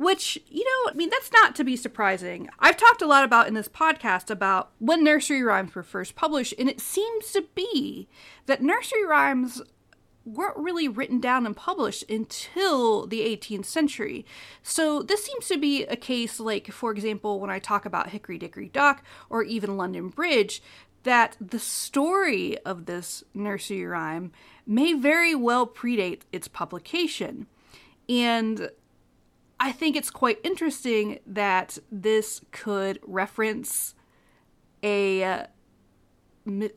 Which, 0.00 0.38
you 0.48 0.64
know, 0.64 0.90
I 0.90 0.94
mean, 0.94 1.10
that's 1.10 1.30
not 1.30 1.54
to 1.56 1.62
be 1.62 1.76
surprising. 1.76 2.48
I've 2.58 2.78
talked 2.78 3.02
a 3.02 3.06
lot 3.06 3.22
about 3.22 3.48
in 3.48 3.52
this 3.52 3.68
podcast 3.68 4.30
about 4.30 4.70
when 4.78 5.04
nursery 5.04 5.42
rhymes 5.42 5.74
were 5.74 5.82
first 5.82 6.16
published, 6.16 6.54
and 6.58 6.70
it 6.70 6.80
seems 6.80 7.32
to 7.32 7.44
be 7.54 8.08
that 8.46 8.62
nursery 8.62 9.04
rhymes 9.04 9.60
weren't 10.24 10.56
really 10.56 10.88
written 10.88 11.20
down 11.20 11.44
and 11.44 11.54
published 11.54 12.08
until 12.08 13.06
the 13.06 13.20
18th 13.20 13.66
century. 13.66 14.24
So 14.62 15.02
this 15.02 15.22
seems 15.22 15.48
to 15.48 15.58
be 15.58 15.84
a 15.84 15.96
case 15.96 16.40
like, 16.40 16.72
for 16.72 16.92
example, 16.92 17.38
when 17.38 17.50
I 17.50 17.58
talk 17.58 17.84
about 17.84 18.08
Hickory 18.08 18.38
Dickory 18.38 18.70
Dock 18.70 19.04
or 19.28 19.42
even 19.42 19.76
London 19.76 20.08
Bridge, 20.08 20.62
that 21.02 21.36
the 21.38 21.58
story 21.58 22.56
of 22.64 22.86
this 22.86 23.22
nursery 23.34 23.84
rhyme 23.84 24.32
may 24.66 24.94
very 24.94 25.34
well 25.34 25.66
predate 25.66 26.22
its 26.32 26.48
publication. 26.48 27.48
And 28.08 28.70
I 29.60 29.72
think 29.72 29.94
it's 29.94 30.10
quite 30.10 30.38
interesting 30.42 31.18
that 31.26 31.76
this 31.92 32.40
could 32.50 32.98
reference 33.02 33.94
a 34.82 35.22
uh, 35.22 35.46
mi- 36.46 36.70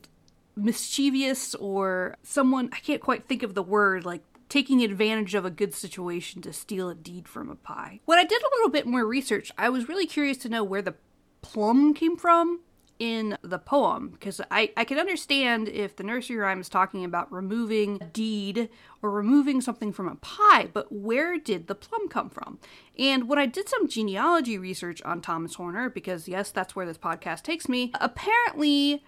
mischievous 0.54 1.54
or 1.54 2.16
someone, 2.22 2.68
I 2.72 2.80
can't 2.80 3.00
quite 3.00 3.26
think 3.26 3.42
of 3.42 3.54
the 3.54 3.62
word, 3.62 4.04
like 4.04 4.22
taking 4.50 4.84
advantage 4.84 5.34
of 5.34 5.46
a 5.46 5.50
good 5.50 5.74
situation 5.74 6.42
to 6.42 6.52
steal 6.52 6.90
a 6.90 6.94
deed 6.94 7.26
from 7.26 7.48
a 7.48 7.56
pie. 7.56 8.00
When 8.04 8.18
I 8.18 8.24
did 8.24 8.42
a 8.42 8.54
little 8.54 8.70
bit 8.70 8.86
more 8.86 9.06
research, 9.06 9.50
I 9.56 9.70
was 9.70 9.88
really 9.88 10.06
curious 10.06 10.36
to 10.38 10.50
know 10.50 10.62
where 10.62 10.82
the 10.82 10.94
plum 11.40 11.94
came 11.94 12.18
from 12.18 12.60
in 13.04 13.36
the 13.42 13.58
poem 13.58 14.08
because 14.08 14.40
I, 14.50 14.70
I 14.78 14.84
can 14.84 14.98
understand 14.98 15.68
if 15.68 15.94
the 15.94 16.02
nursery 16.02 16.36
rhyme 16.36 16.62
is 16.62 16.70
talking 16.70 17.04
about 17.04 17.30
removing 17.30 17.98
a 18.00 18.06
deed 18.06 18.70
or 19.02 19.10
removing 19.10 19.60
something 19.60 19.92
from 19.92 20.08
a 20.08 20.14
pie, 20.14 20.70
but 20.72 20.90
where 20.90 21.38
did 21.38 21.66
the 21.66 21.74
plum 21.74 22.08
come 22.08 22.30
from? 22.30 22.58
And 22.98 23.28
when 23.28 23.38
I 23.38 23.44
did 23.44 23.68
some 23.68 23.88
genealogy 23.88 24.56
research 24.56 25.02
on 25.02 25.20
Thomas 25.20 25.56
Horner, 25.56 25.90
because 25.90 26.28
yes, 26.28 26.50
that's 26.50 26.74
where 26.74 26.86
this 26.86 26.96
podcast 26.96 27.42
takes 27.42 27.68
me, 27.68 27.92
apparently 28.00 29.04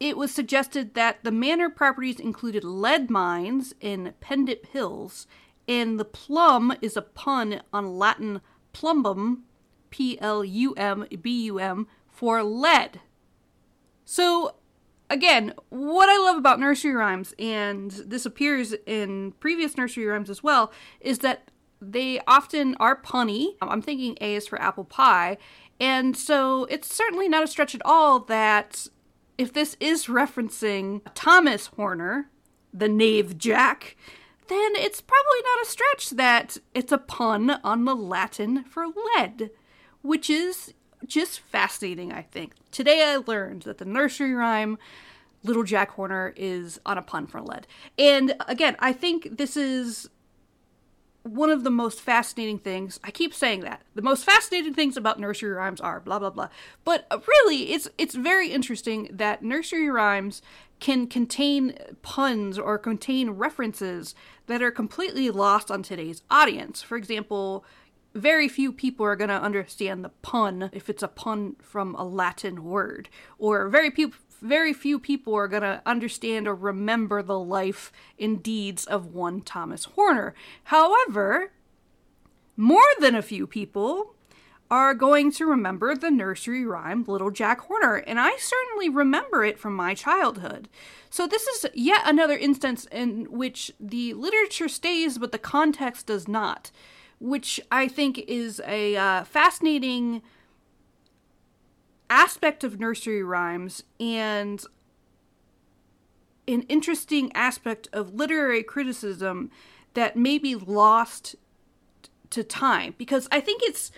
it 0.00 0.16
was 0.16 0.32
suggested 0.32 0.94
that 0.94 1.22
the 1.24 1.32
manor 1.32 1.68
properties 1.68 2.18
included 2.18 2.64
lead 2.64 3.10
mines 3.10 3.74
in 3.82 4.14
Mendip 4.22 4.64
Hills, 4.68 5.26
and 5.68 6.00
the 6.00 6.06
plum 6.06 6.72
is 6.80 6.96
a 6.96 7.02
pun 7.02 7.60
on 7.70 7.98
Latin 7.98 8.40
plumbum, 8.72 9.42
P 9.90 10.18
L 10.22 10.42
U 10.42 10.72
M 10.72 11.06
B 11.20 11.44
U 11.44 11.58
M, 11.58 11.86
for 12.16 12.42
lead. 12.42 13.00
So, 14.06 14.54
again, 15.10 15.52
what 15.68 16.08
I 16.08 16.16
love 16.16 16.38
about 16.38 16.58
nursery 16.58 16.94
rhymes, 16.94 17.34
and 17.38 17.90
this 17.90 18.24
appears 18.24 18.74
in 18.86 19.32
previous 19.32 19.76
nursery 19.76 20.06
rhymes 20.06 20.30
as 20.30 20.42
well, 20.42 20.72
is 21.00 21.18
that 21.18 21.50
they 21.80 22.20
often 22.26 22.74
are 22.80 23.00
punny. 23.00 23.56
I'm 23.60 23.82
thinking 23.82 24.16
A 24.22 24.34
is 24.34 24.46
for 24.46 24.60
apple 24.60 24.84
pie. 24.84 25.36
And 25.78 26.16
so 26.16 26.64
it's 26.64 26.94
certainly 26.94 27.28
not 27.28 27.44
a 27.44 27.46
stretch 27.46 27.74
at 27.74 27.84
all 27.84 28.20
that 28.20 28.86
if 29.36 29.52
this 29.52 29.76
is 29.78 30.06
referencing 30.06 31.02
Thomas 31.14 31.66
Horner, 31.66 32.30
the 32.72 32.88
knave 32.88 33.36
Jack, 33.36 33.94
then 34.48 34.72
it's 34.74 35.02
probably 35.02 35.42
not 35.44 35.66
a 35.66 35.68
stretch 35.68 36.10
that 36.10 36.56
it's 36.72 36.92
a 36.92 36.98
pun 36.98 37.50
on 37.62 37.84
the 37.84 37.94
Latin 37.94 38.64
for 38.64 38.86
lead, 38.86 39.50
which 40.00 40.30
is 40.30 40.72
just 41.06 41.40
fascinating, 41.40 42.12
I 42.12 42.22
think. 42.22 42.52
Today 42.70 43.04
I 43.04 43.16
learned 43.16 43.62
that 43.62 43.78
the 43.78 43.84
nursery 43.84 44.34
rhyme 44.34 44.78
Little 45.42 45.62
Jack 45.62 45.90
Horner 45.92 46.34
is 46.36 46.80
on 46.84 46.98
a 46.98 47.02
pun 47.02 47.26
for 47.26 47.40
lead. 47.40 47.66
And 47.98 48.34
again, 48.48 48.76
I 48.80 48.92
think 48.92 49.36
this 49.36 49.56
is 49.56 50.10
one 51.22 51.50
of 51.50 51.64
the 51.64 51.70
most 51.70 52.00
fascinating 52.00 52.58
things. 52.58 53.00
I 53.02 53.10
keep 53.10 53.34
saying 53.34 53.60
that. 53.60 53.82
The 53.94 54.02
most 54.02 54.24
fascinating 54.24 54.74
things 54.74 54.96
about 54.96 55.18
nursery 55.18 55.50
rhymes 55.50 55.80
are 55.80 56.00
blah 56.00 56.18
blah 56.18 56.30
blah. 56.30 56.48
But 56.84 57.06
uh, 57.10 57.18
really, 57.26 57.72
it's 57.72 57.88
it's 57.98 58.14
very 58.14 58.50
interesting 58.50 59.08
that 59.12 59.42
nursery 59.42 59.88
rhymes 59.88 60.42
can 60.78 61.06
contain 61.06 61.76
puns 62.02 62.58
or 62.58 62.78
contain 62.78 63.30
references 63.30 64.14
that 64.46 64.62
are 64.62 64.70
completely 64.70 65.30
lost 65.30 65.70
on 65.70 65.82
today's 65.82 66.22
audience. 66.30 66.82
For 66.82 66.96
example, 66.96 67.64
very 68.16 68.48
few 68.48 68.72
people 68.72 69.06
are 69.06 69.16
going 69.16 69.28
to 69.28 69.40
understand 69.40 70.04
the 70.04 70.08
pun 70.08 70.70
if 70.72 70.88
it's 70.88 71.02
a 71.02 71.08
pun 71.08 71.56
from 71.60 71.94
a 71.94 72.04
Latin 72.04 72.64
word, 72.64 73.08
or 73.38 73.68
very 73.68 73.90
few 73.90 74.12
very 74.42 74.72
few 74.72 74.98
people 74.98 75.34
are 75.34 75.48
going 75.48 75.62
to 75.62 75.80
understand 75.86 76.46
or 76.46 76.54
remember 76.54 77.22
the 77.22 77.38
life 77.38 77.90
and 78.18 78.42
deeds 78.42 78.84
of 78.84 79.14
one 79.14 79.40
Thomas 79.40 79.86
Horner. 79.86 80.34
However, 80.64 81.52
more 82.54 82.84
than 83.00 83.14
a 83.14 83.22
few 83.22 83.46
people 83.46 84.14
are 84.70 84.94
going 84.94 85.30
to 85.30 85.46
remember 85.46 85.94
the 85.94 86.10
nursery 86.10 86.64
rhyme 86.64 87.04
Little 87.06 87.30
Jack 87.30 87.60
Horner, 87.60 87.96
and 87.96 88.18
I 88.18 88.36
certainly 88.36 88.88
remember 88.88 89.44
it 89.44 89.58
from 89.58 89.74
my 89.76 89.94
childhood. 89.94 90.68
So, 91.08 91.26
this 91.26 91.46
is 91.46 91.66
yet 91.72 92.02
another 92.04 92.36
instance 92.36 92.86
in 92.90 93.26
which 93.30 93.72
the 93.78 94.12
literature 94.14 94.68
stays, 94.68 95.18
but 95.18 95.32
the 95.32 95.38
context 95.38 96.06
does 96.06 96.26
not 96.26 96.70
which 97.18 97.60
I 97.70 97.88
think 97.88 98.18
is 98.18 98.60
a 98.66 98.96
uh, 98.96 99.24
fascinating 99.24 100.22
aspect 102.08 102.62
of 102.62 102.78
nursery 102.78 103.22
rhymes 103.22 103.82
and 103.98 104.64
an 106.46 106.62
interesting 106.62 107.32
aspect 107.34 107.88
of 107.92 108.14
literary 108.14 108.62
criticism 108.62 109.50
that 109.94 110.16
may 110.16 110.38
be 110.38 110.54
lost 110.54 111.34
to 112.30 112.44
time 112.44 112.94
because 112.98 113.28
I 113.32 113.40
think 113.40 113.62
it's 113.64 113.90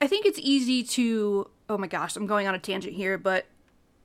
I 0.00 0.06
think 0.06 0.26
it's 0.26 0.38
easy 0.40 0.82
to 0.84 1.50
oh 1.68 1.78
my 1.78 1.86
gosh, 1.86 2.16
I'm 2.16 2.26
going 2.26 2.46
on 2.46 2.54
a 2.54 2.58
tangent 2.58 2.94
here, 2.94 3.18
but 3.18 3.46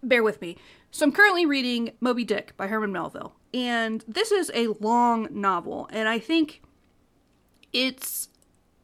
bear 0.02 0.22
with 0.22 0.42
me. 0.42 0.58
So 0.92 1.06
I'm 1.06 1.12
currently 1.12 1.46
reading 1.46 1.94
Moby 2.02 2.26
Dick 2.26 2.56
by 2.58 2.68
Herman 2.68 2.92
Melville, 2.92 3.34
and 3.54 4.04
this 4.08 4.32
is 4.32 4.52
a 4.54 4.68
long 4.80 5.28
novel, 5.32 5.88
and 5.92 6.08
I 6.08 6.20
think 6.20 6.62
it's 7.72 8.30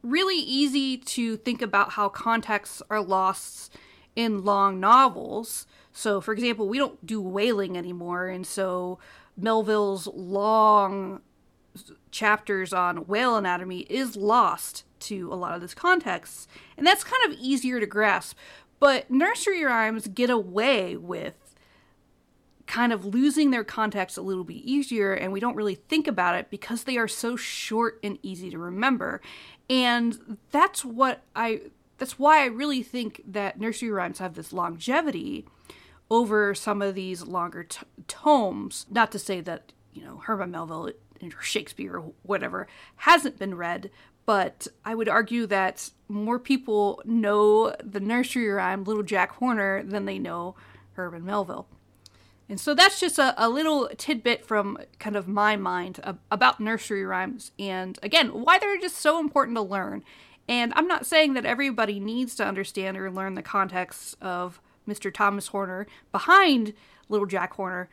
really 0.02 0.38
easy 0.38 0.96
to 0.96 1.36
think 1.36 1.62
about 1.62 1.92
how 1.92 2.08
contexts 2.08 2.82
are 2.90 3.00
lost 3.00 3.74
in 4.16 4.44
long 4.44 4.80
novels. 4.80 5.66
So, 5.92 6.20
for 6.20 6.32
example, 6.32 6.68
we 6.68 6.78
don't 6.78 7.04
do 7.04 7.20
whaling 7.20 7.76
anymore, 7.76 8.28
and 8.28 8.46
so 8.46 8.98
Melville's 9.36 10.06
long 10.08 11.20
chapters 12.10 12.72
on 12.72 13.06
whale 13.06 13.36
anatomy 13.36 13.80
is 13.80 14.16
lost 14.16 14.84
to 15.00 15.32
a 15.32 15.36
lot 15.36 15.54
of 15.54 15.60
this 15.60 15.74
context, 15.74 16.48
and 16.76 16.86
that's 16.86 17.04
kind 17.04 17.32
of 17.32 17.38
easier 17.38 17.80
to 17.80 17.86
grasp. 17.86 18.36
But 18.78 19.10
nursery 19.10 19.62
rhymes 19.64 20.08
get 20.08 20.30
away 20.30 20.96
with 20.96 21.34
kind 22.70 22.92
of 22.92 23.04
losing 23.04 23.50
their 23.50 23.64
context 23.64 24.16
a 24.16 24.22
little 24.22 24.44
bit 24.44 24.54
easier 24.54 25.12
and 25.12 25.32
we 25.32 25.40
don't 25.40 25.56
really 25.56 25.74
think 25.74 26.06
about 26.06 26.36
it 26.36 26.48
because 26.50 26.84
they 26.84 26.96
are 26.96 27.08
so 27.08 27.34
short 27.34 27.98
and 28.04 28.16
easy 28.22 28.48
to 28.48 28.58
remember. 28.58 29.20
And 29.70 30.38
that's 30.50 30.84
what 30.84 31.22
I 31.34 31.62
that's 31.98 32.18
why 32.18 32.42
I 32.42 32.46
really 32.46 32.82
think 32.82 33.22
that 33.26 33.60
nursery 33.60 33.90
rhymes 33.90 34.18
have 34.18 34.34
this 34.34 34.52
longevity 34.52 35.46
over 36.10 36.54
some 36.54 36.82
of 36.82 36.94
these 36.94 37.22
longer 37.22 37.62
t- 37.64 37.86
tomes. 38.08 38.86
Not 38.90 39.12
to 39.12 39.18
say 39.18 39.40
that, 39.42 39.72
you 39.92 40.02
know, 40.02 40.16
Herman 40.18 40.50
Melville 40.50 40.88
or 41.22 41.42
Shakespeare 41.42 41.96
or 41.98 42.12
whatever 42.22 42.66
hasn't 42.96 43.38
been 43.38 43.54
read, 43.54 43.90
but 44.26 44.66
I 44.84 44.94
would 44.94 45.08
argue 45.08 45.46
that 45.46 45.90
more 46.08 46.38
people 46.38 47.00
know 47.04 47.76
the 47.84 48.00
nursery 48.00 48.48
rhyme 48.48 48.84
Little 48.84 49.02
Jack 49.02 49.32
Horner 49.32 49.82
than 49.84 50.06
they 50.06 50.18
know 50.18 50.56
Herman 50.94 51.24
Melville. 51.24 51.68
And 52.50 52.58
so 52.58 52.74
that's 52.74 52.98
just 52.98 53.20
a, 53.20 53.32
a 53.38 53.48
little 53.48 53.88
tidbit 53.96 54.44
from 54.44 54.76
kind 54.98 55.14
of 55.14 55.28
my 55.28 55.54
mind 55.54 56.00
about 56.32 56.58
nursery 56.58 57.04
rhymes 57.04 57.52
and 57.60 57.96
again, 58.02 58.30
why 58.42 58.58
they're 58.58 58.76
just 58.76 58.96
so 58.96 59.20
important 59.20 59.56
to 59.56 59.62
learn. 59.62 60.02
And 60.48 60.72
I'm 60.74 60.88
not 60.88 61.06
saying 61.06 61.34
that 61.34 61.46
everybody 61.46 62.00
needs 62.00 62.34
to 62.34 62.44
understand 62.44 62.96
or 62.96 63.08
learn 63.08 63.36
the 63.36 63.42
context 63.42 64.16
of 64.20 64.60
Mr. 64.88 65.14
Thomas 65.14 65.46
Horner 65.46 65.86
behind 66.10 66.74
Little 67.08 67.26
Jack 67.26 67.54
Horner, 67.54 67.88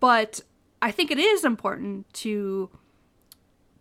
but 0.00 0.40
I 0.82 0.90
think 0.90 1.12
it 1.12 1.18
is 1.18 1.44
important 1.44 2.12
to 2.14 2.68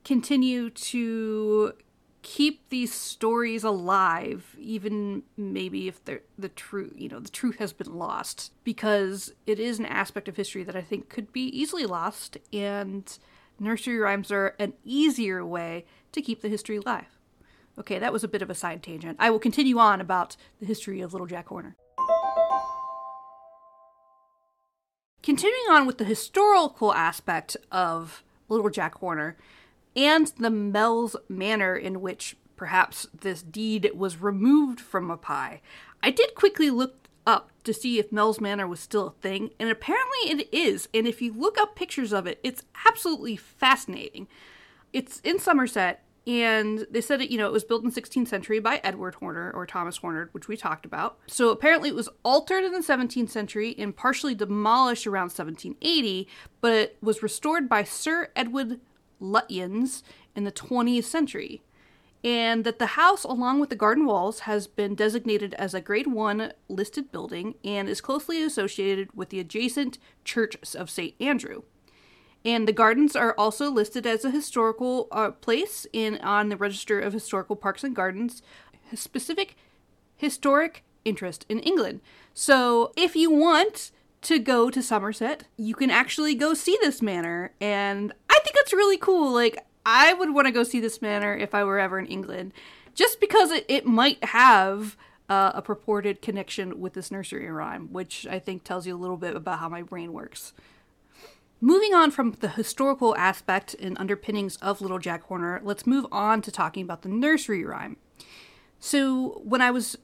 continue 0.05 0.69
to 0.69 1.73
keep 2.21 2.67
these 2.69 2.93
stories 2.93 3.63
alive 3.63 4.55
even 4.59 5.23
maybe 5.37 5.87
if 5.87 6.03
the 6.03 6.19
the 6.37 6.49
truth 6.49 6.91
you 6.97 7.07
know 7.07 7.19
the 7.19 7.29
truth 7.29 7.59
has 7.59 7.71
been 7.71 7.97
lost 7.97 8.51
because 8.65 9.31
it 9.47 9.57
is 9.57 9.79
an 9.79 9.85
aspect 9.85 10.27
of 10.27 10.35
history 10.35 10.63
that 10.63 10.75
i 10.75 10.81
think 10.81 11.07
could 11.07 11.31
be 11.31 11.43
easily 11.57 11.85
lost 11.85 12.37
and 12.51 13.19
nursery 13.59 13.97
rhymes 13.97 14.31
are 14.31 14.55
an 14.59 14.73
easier 14.83 15.45
way 15.45 15.85
to 16.11 16.21
keep 16.21 16.41
the 16.41 16.49
history 16.49 16.77
alive. 16.77 17.17
Okay 17.77 17.99
that 17.99 18.13
was 18.13 18.23
a 18.23 18.27
bit 18.27 18.41
of 18.41 18.49
a 18.49 18.55
side 18.55 18.83
tangent. 18.83 19.17
I 19.19 19.29
will 19.29 19.39
continue 19.39 19.77
on 19.77 20.01
about 20.01 20.35
the 20.59 20.65
history 20.65 21.01
of 21.01 21.13
little 21.13 21.27
jack 21.27 21.47
horner. 21.47 21.75
Continuing 25.21 25.69
on 25.69 25.85
with 25.85 25.97
the 25.97 26.05
historical 26.05 26.93
aspect 26.93 27.57
of 27.71 28.23
little 28.47 28.69
jack 28.69 28.95
horner 28.95 29.37
and 29.99 30.27
the 30.37 30.49
Mells 30.49 31.17
manor 31.27 31.75
in 31.75 31.99
which 31.99 32.37
perhaps 32.55 33.05
this 33.13 33.41
deed 33.41 33.91
was 33.93 34.21
removed 34.21 34.79
from 34.79 35.09
Mapai. 35.09 35.59
I 36.01 36.09
did 36.09 36.35
quickly 36.35 36.69
look 36.69 37.09
up 37.27 37.51
to 37.65 37.73
see 37.73 37.99
if 37.99 38.11
Mells 38.11 38.39
Manor 38.39 38.65
was 38.65 38.79
still 38.79 39.07
a 39.07 39.21
thing, 39.21 39.49
and 39.59 39.69
apparently 39.69 40.31
it 40.31 40.47
is. 40.53 40.87
And 40.93 41.05
if 41.05 41.21
you 41.21 41.33
look 41.33 41.57
up 41.57 41.75
pictures 41.75 42.13
of 42.13 42.27
it, 42.27 42.39
it's 42.43 42.63
absolutely 42.87 43.35
fascinating. 43.35 44.29
It's 44.93 45.19
in 45.19 45.37
Somerset, 45.37 46.01
and 46.25 46.87
they 46.89 47.01
said 47.01 47.21
it, 47.21 47.29
you 47.29 47.37
know, 47.37 47.47
it 47.47 47.51
was 47.51 47.65
built 47.65 47.83
in 47.83 47.91
16th 47.91 48.29
century 48.29 48.59
by 48.59 48.79
Edward 48.85 49.15
Horner 49.15 49.51
or 49.51 49.65
Thomas 49.65 49.97
Horner, 49.97 50.29
which 50.31 50.47
we 50.47 50.55
talked 50.55 50.85
about. 50.85 51.17
So 51.27 51.49
apparently 51.49 51.89
it 51.89 51.95
was 51.95 52.09
altered 52.23 52.63
in 52.63 52.71
the 52.71 52.79
17th 52.79 53.29
century 53.29 53.75
and 53.77 53.95
partially 53.95 54.33
demolished 54.33 55.05
around 55.05 55.31
1780, 55.31 56.27
but 56.61 56.71
it 56.71 56.97
was 57.01 57.21
restored 57.21 57.67
by 57.67 57.83
Sir 57.83 58.29
Edward 58.35 58.79
Lutyens 59.21 60.03
in 60.35 60.43
the 60.43 60.51
20th 60.51 61.03
century 61.03 61.61
and 62.23 62.65
that 62.65 62.79
the 62.79 62.87
house, 62.87 63.23
along 63.23 63.59
with 63.59 63.69
the 63.69 63.75
garden 63.75 64.05
walls, 64.05 64.41
has 64.41 64.67
been 64.67 64.93
designated 64.93 65.53
as 65.53 65.73
a 65.73 65.81
Grade 65.81 66.07
1 66.07 66.51
listed 66.67 67.11
building 67.11 67.55
and 67.63 67.87
is 67.87 68.01
closely 68.01 68.43
associated 68.43 69.09
with 69.15 69.29
the 69.29 69.39
adjacent 69.39 69.97
Church 70.25 70.57
of 70.75 70.89
St. 70.89 71.15
Andrew. 71.21 71.63
And 72.43 72.67
the 72.67 72.73
gardens 72.73 73.15
are 73.15 73.35
also 73.37 73.69
listed 73.69 74.05
as 74.05 74.25
a 74.25 74.31
historical 74.31 75.07
uh, 75.11 75.31
place 75.31 75.85
in 75.93 76.17
on 76.17 76.49
the 76.49 76.57
Register 76.57 76.99
of 76.99 77.13
Historical 77.13 77.55
Parks 77.55 77.83
and 77.83 77.95
Gardens, 77.95 78.41
specific 78.93 79.55
historic 80.15 80.83
interest 81.05 81.45
in 81.47 81.59
England. 81.59 82.01
So, 82.33 82.91
if 82.95 83.15
you 83.15 83.31
want 83.31 83.91
to 84.21 84.39
go 84.39 84.69
to 84.69 84.81
Somerset, 84.81 85.45
you 85.57 85.73
can 85.73 85.89
actually 85.89 86.35
go 86.35 86.53
see 86.53 86.77
this 86.81 87.01
manor, 87.01 87.53
and 87.61 88.13
I 88.39 88.41
think 88.41 88.55
that's 88.55 88.71
really 88.71 88.97
cool. 88.97 89.33
Like, 89.33 89.65
I 89.85 90.13
would 90.13 90.33
want 90.33 90.47
to 90.47 90.51
go 90.51 90.63
see 90.63 90.79
this 90.79 91.01
manor 91.01 91.35
if 91.35 91.53
I 91.53 91.65
were 91.65 91.77
ever 91.77 91.99
in 91.99 92.05
England, 92.05 92.53
just 92.95 93.19
because 93.19 93.51
it, 93.51 93.65
it 93.67 93.85
might 93.85 94.23
have 94.23 94.95
uh, 95.27 95.51
a 95.53 95.61
purported 95.61 96.21
connection 96.21 96.79
with 96.79 96.93
this 96.93 97.11
nursery 97.11 97.49
rhyme, 97.49 97.91
which 97.91 98.25
I 98.27 98.39
think 98.39 98.63
tells 98.63 98.87
you 98.87 98.95
a 98.95 98.97
little 98.97 99.17
bit 99.17 99.35
about 99.35 99.59
how 99.59 99.67
my 99.67 99.81
brain 99.81 100.13
works. 100.13 100.53
Moving 101.59 101.93
on 101.93 102.11
from 102.11 102.37
the 102.39 102.47
historical 102.47 103.13
aspect 103.17 103.73
and 103.73 103.97
underpinnings 103.99 104.55
of 104.57 104.79
Little 104.79 104.99
Jack 104.99 105.23
Horner, 105.23 105.59
let's 105.61 105.85
move 105.85 106.05
on 106.09 106.41
to 106.43 106.51
talking 106.51 106.83
about 106.83 107.01
the 107.01 107.09
nursery 107.09 107.65
rhyme. 107.65 107.97
So, 108.79 109.41
when 109.43 109.61
I 109.61 109.69
was 109.69 109.97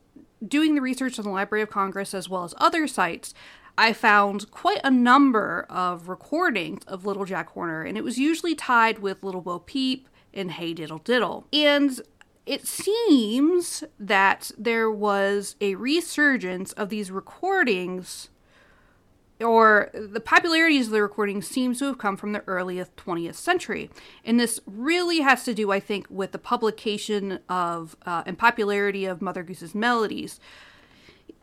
doing 0.46 0.76
the 0.76 0.82
research 0.82 1.18
on 1.18 1.24
the 1.24 1.32
Library 1.32 1.62
of 1.62 1.70
Congress 1.70 2.14
as 2.14 2.28
well 2.28 2.44
as 2.44 2.54
other 2.58 2.86
sites, 2.86 3.34
I 3.78 3.94
found 3.94 4.50
quite 4.52 4.80
a 4.84 4.92
number 4.92 5.66
of 5.70 6.08
recordings 6.08 6.84
of 6.88 7.06
Little 7.06 7.26
Jack 7.26 7.50
Horner, 7.50 7.84
and 7.84 7.98
it 7.98 8.04
was 8.04 8.18
usually 8.18 8.56
tied 8.56 9.00
with 9.00 9.24
Little 9.24 9.42
Bo 9.42 9.60
Peep 9.60 10.08
and 10.34 10.52
Hey 10.52 10.74
Diddle 10.74 11.00
Diddle. 11.00 11.46
And 11.52 12.02
it 12.46 12.68
seems 12.68 13.84
that 14.00 14.52
there 14.58 14.90
was 14.90 15.56
a 15.60 15.76
resurgence 15.76 16.72
of 16.74 16.90
these 16.90 17.12
recordings, 17.12 18.30
or 19.42 19.90
the 19.94 20.22
popularities 20.22 20.86
of 20.86 20.94
the 20.94 21.02
recordings 21.02 21.48
seems 21.48 21.80
to 21.80 21.86
have 21.86 21.98
come 21.98 22.16
from 22.16 22.32
the 22.32 22.44
earliest 22.48 22.96
20th 22.96 23.36
century. 23.36 23.90
And 24.24 24.40
this 24.40 24.62
really 24.66 25.20
has 25.20 25.44
to 25.44 25.54
do, 25.54 25.72
I 25.72 25.82
think, 25.82 26.08
with 26.10 26.32
the 26.32 26.40
publication 26.40 27.40
of 27.50 27.98
uh, 28.06 28.24
and 28.26 28.38
popularity 28.38 29.06
of 29.06 29.22
Mother 29.22 29.44
Goose's 29.44 29.76
melodies 29.76 30.40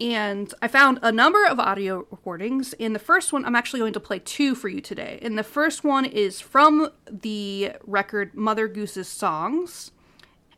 and 0.01 0.53
I 0.61 0.69
found 0.69 0.99
a 1.03 1.12
number 1.12 1.47
of 1.47 1.61
audio 1.61 2.07
recordings. 2.11 2.73
In 2.75 2.93
the 2.93 2.99
first 2.99 3.33
one, 3.33 3.45
I'm 3.45 3.55
actually 3.55 3.81
going 3.81 3.93
to 3.93 4.01
play 4.01 4.19
two 4.19 4.55
for 4.55 4.69
you 4.69 4.81
today. 4.81 5.19
And 5.23 5.39
the 5.39 5.45
first 5.45 5.85
one 5.85 6.05
is 6.05 6.41
from 6.41 6.91
the 7.09 7.73
record 7.85 8.35
Mother 8.35 8.67
Goose's 8.67 9.09
Songs. 9.09 9.93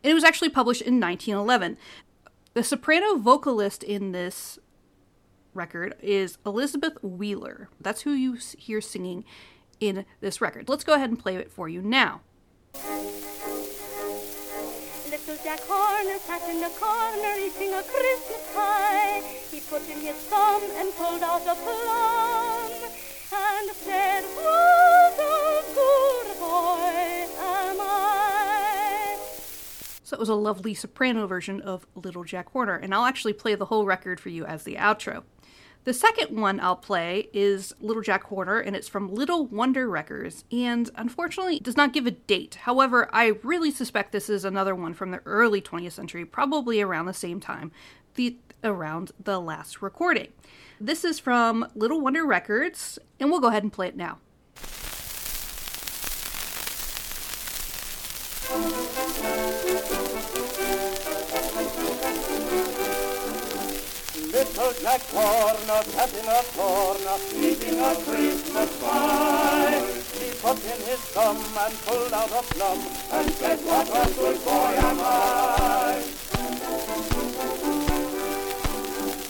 And 0.03 0.09
it 0.09 0.15
was 0.15 0.23
actually 0.23 0.49
published 0.49 0.81
in 0.81 0.99
1911. 0.99 1.77
The 2.55 2.63
soprano 2.63 3.17
vocalist 3.17 3.83
in 3.83 4.13
this 4.13 4.57
record 5.53 5.95
is 6.01 6.37
Elizabeth 6.45 7.01
Wheeler. 7.03 7.69
That's 7.79 8.01
who 8.01 8.13
you 8.13 8.37
hear 8.57 8.81
singing 8.81 9.25
in 9.79 10.05
this 10.21 10.41
record. 10.41 10.69
Let's 10.69 10.83
go 10.83 10.93
ahead 10.93 11.09
and 11.09 11.19
play 11.19 11.35
it 11.35 11.51
for 11.51 11.69
you 11.69 11.81
now. 11.81 12.21
Little 15.27 15.43
Jack 15.43 15.61
Horner 15.61 16.19
sat 16.19 16.47
in 16.47 16.63
a 16.63 16.69
corner 16.69 17.33
eating 17.39 17.73
a 17.73 17.81
Christmas 17.81 18.53
pie. 18.53 19.23
He 19.49 19.59
put 19.59 19.81
in 19.89 19.99
his 20.01 20.15
thumb 20.29 20.61
and 20.75 20.93
pulled 20.93 21.23
out 21.23 21.41
a 21.41 21.55
plum 21.55 22.71
and 23.33 23.71
said, 23.71 24.23
What 24.35 25.17
a 25.17 25.63
good 25.73 26.39
boy 26.39 27.25
am 27.41 27.77
I. 27.81 29.17
So 30.03 30.15
it 30.15 30.19
was 30.19 30.29
a 30.29 30.35
lovely 30.35 30.75
soprano 30.75 31.25
version 31.25 31.59
of 31.59 31.87
Little 31.95 32.23
Jack 32.23 32.51
Horner, 32.51 32.75
and 32.75 32.93
I'll 32.93 33.05
actually 33.05 33.33
play 33.33 33.55
the 33.55 33.65
whole 33.65 33.85
record 33.85 34.19
for 34.19 34.29
you 34.29 34.45
as 34.45 34.61
the 34.61 34.75
outro. 34.75 35.23
The 35.85 35.93
second 35.93 36.35
one 36.35 36.59
I'll 36.59 36.75
play 36.75 37.29
is 37.31 37.71
Little 37.79 38.01
Jack 38.01 38.23
Horner, 38.23 38.59
and 38.59 38.75
it's 38.75 38.87
from 38.87 39.13
Little 39.13 39.45
Wonder 39.45 39.87
Records, 39.87 40.43
and 40.51 40.89
unfortunately, 40.95 41.59
does 41.59 41.77
not 41.77 41.93
give 41.93 42.07
a 42.07 42.11
date. 42.11 42.55
However, 42.63 43.07
I 43.13 43.33
really 43.43 43.69
suspect 43.69 44.11
this 44.11 44.27
is 44.27 44.43
another 44.43 44.73
one 44.73 44.95
from 44.95 45.11
the 45.11 45.21
early 45.27 45.61
20th 45.61 45.91
century, 45.91 46.25
probably 46.25 46.81
around 46.81 47.05
the 47.05 47.13
same 47.13 47.39
time, 47.39 47.71
the 48.15 48.35
around 48.63 49.11
the 49.23 49.39
last 49.39 49.83
recording. 49.83 50.29
This 50.81 51.05
is 51.05 51.19
from 51.19 51.67
Little 51.75 52.01
Wonder 52.01 52.25
Records, 52.25 52.97
and 53.19 53.29
we'll 53.29 53.39
go 53.39 53.49
ahead 53.49 53.61
and 53.61 53.71
play 53.71 53.89
it 53.89 53.95
now. 53.95 54.17
Horner 64.83 65.83
sat 65.83 66.13
in 66.13 66.27
a 66.27 66.43
corner, 66.53 67.17
eating 67.35 67.79
a 67.79 67.95
Christmas 67.95 68.81
pie. 68.81 69.81
He 70.13 70.31
put 70.39 70.57
in 70.63 70.81
his 70.85 70.99
thumb 70.99 71.37
and 71.37 71.73
pulled 71.85 72.13
out 72.13 72.29
a 72.29 72.43
plum, 72.53 72.79
and 73.11 73.31
said, 73.31 73.59
what 73.59 73.87
a 73.87 74.13
good 74.13 74.43
boy 74.43 74.73
am 74.77 74.97
I. 74.99 76.03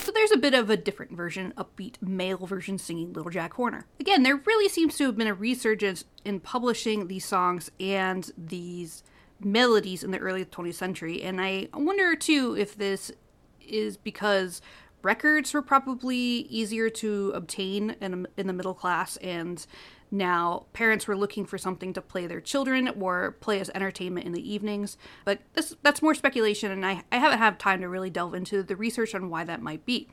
So 0.04 0.12
there's 0.12 0.32
a 0.32 0.36
bit 0.36 0.54
of 0.54 0.68
a 0.68 0.76
different 0.76 1.12
version, 1.12 1.54
upbeat 1.56 2.02
male 2.02 2.44
version 2.46 2.78
singing 2.78 3.12
Little 3.12 3.30
Jack 3.30 3.54
Horner. 3.54 3.86
Again, 4.00 4.24
there 4.24 4.36
really 4.36 4.68
seems 4.68 4.96
to 4.98 5.04
have 5.04 5.16
been 5.16 5.26
a 5.28 5.34
resurgence 5.34 6.04
in 6.24 6.40
publishing 6.40 7.06
these 7.06 7.24
songs 7.24 7.70
and 7.80 8.30
these 8.36 9.02
melodies 9.40 10.02
in 10.02 10.10
the 10.10 10.18
early 10.18 10.44
20th 10.44 10.74
century, 10.74 11.22
and 11.22 11.40
I 11.40 11.68
wonder 11.72 12.16
too 12.16 12.56
if 12.58 12.76
this 12.76 13.12
is 13.60 13.96
because 13.96 14.60
records 15.02 15.54
were 15.54 15.62
probably 15.62 16.16
easier 16.16 16.88
to 16.90 17.32
obtain 17.34 17.96
in, 18.00 18.26
in 18.36 18.46
the 18.46 18.52
middle 18.52 18.74
class 18.74 19.16
and 19.18 19.66
now 20.10 20.66
parents 20.72 21.06
were 21.06 21.16
looking 21.16 21.44
for 21.44 21.58
something 21.58 21.92
to 21.92 22.00
play 22.00 22.26
their 22.26 22.40
children 22.40 22.88
or 23.00 23.32
play 23.40 23.60
as 23.60 23.70
entertainment 23.74 24.26
in 24.26 24.32
the 24.32 24.52
evenings. 24.52 24.96
But 25.24 25.40
this 25.54 25.74
that's 25.82 26.02
more 26.02 26.14
speculation 26.14 26.70
and 26.70 26.86
I, 26.86 27.02
I 27.10 27.18
haven't 27.18 27.38
had 27.38 27.58
time 27.58 27.80
to 27.80 27.88
really 27.88 28.10
delve 28.10 28.34
into 28.34 28.62
the 28.62 28.76
research 28.76 29.14
on 29.14 29.30
why 29.30 29.44
that 29.44 29.62
might 29.62 29.84
be. 29.84 30.08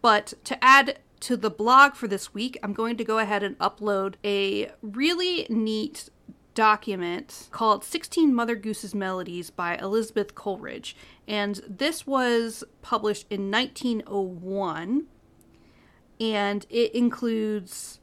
But 0.00 0.34
to 0.44 0.62
add 0.62 0.98
to 1.20 1.36
the 1.36 1.50
blog 1.50 1.94
for 1.94 2.06
this 2.06 2.34
week 2.34 2.58
i'm 2.62 2.74
going 2.74 2.96
to 2.96 3.04
go 3.04 3.18
ahead 3.18 3.42
and 3.42 3.58
upload 3.58 4.14
a 4.22 4.70
really 4.82 5.46
neat 5.48 6.10
document 6.56 7.48
called 7.52 7.84
16 7.84 8.34
Mother 8.34 8.56
Goose's 8.56 8.94
Melodies 8.94 9.50
by 9.50 9.76
Elizabeth 9.76 10.34
Coleridge. 10.34 10.96
And 11.28 11.60
this 11.68 12.06
was 12.06 12.64
published 12.82 13.26
in 13.30 13.50
1901. 13.52 15.04
And 16.18 16.66
it 16.70 16.94
includes 16.94 18.00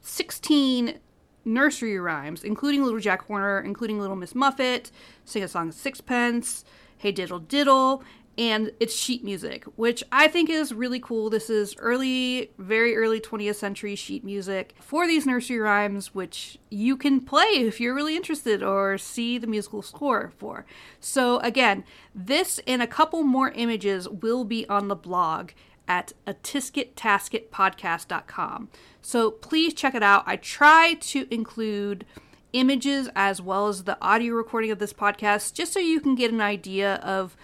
16 0.00 1.00
nursery 1.44 1.98
rhymes, 1.98 2.44
including 2.44 2.84
Little 2.84 3.00
Jack 3.00 3.26
Horner, 3.26 3.60
including 3.60 4.00
Little 4.00 4.16
Miss 4.16 4.34
Muffet, 4.34 4.90
Sing 5.24 5.42
a 5.42 5.48
Song 5.48 5.68
of 5.68 5.74
Sixpence, 5.74 6.64
Hey 6.96 7.12
Diddle 7.12 7.40
Diddle, 7.40 8.02
and 8.38 8.70
it's 8.80 8.94
sheet 8.94 9.24
music, 9.24 9.64
which 9.76 10.04
I 10.12 10.28
think 10.28 10.50
is 10.50 10.74
really 10.74 11.00
cool. 11.00 11.30
This 11.30 11.48
is 11.48 11.74
early, 11.78 12.50
very 12.58 12.94
early 12.96 13.18
20th 13.20 13.54
century 13.54 13.94
sheet 13.94 14.24
music 14.24 14.74
for 14.80 15.06
these 15.06 15.24
nursery 15.24 15.58
rhymes, 15.58 16.14
which 16.14 16.58
you 16.70 16.96
can 16.96 17.20
play 17.20 17.46
if 17.46 17.80
you're 17.80 17.94
really 17.94 18.16
interested 18.16 18.62
or 18.62 18.98
see 18.98 19.38
the 19.38 19.46
musical 19.46 19.80
score 19.80 20.32
for. 20.36 20.66
So, 21.00 21.38
again, 21.38 21.84
this 22.14 22.60
and 22.66 22.82
a 22.82 22.86
couple 22.86 23.22
more 23.22 23.52
images 23.52 24.06
will 24.08 24.44
be 24.44 24.68
on 24.68 24.88
the 24.88 24.96
blog 24.96 25.52
at 25.88 26.12
a 26.26 26.34
tiskettasketpodcast.com. 26.34 28.68
So 29.00 29.30
please 29.30 29.72
check 29.72 29.94
it 29.94 30.02
out. 30.02 30.24
I 30.26 30.36
try 30.36 30.94
to 30.94 31.32
include 31.32 32.04
images 32.52 33.08
as 33.14 33.40
well 33.40 33.68
as 33.68 33.84
the 33.84 33.96
audio 34.02 34.34
recording 34.34 34.72
of 34.72 34.78
this 34.78 34.92
podcast 34.92 35.54
just 35.54 35.72
so 35.72 35.78
you 35.78 36.00
can 36.00 36.14
get 36.14 36.32
an 36.32 36.40
idea 36.40 36.96
of 36.96 37.36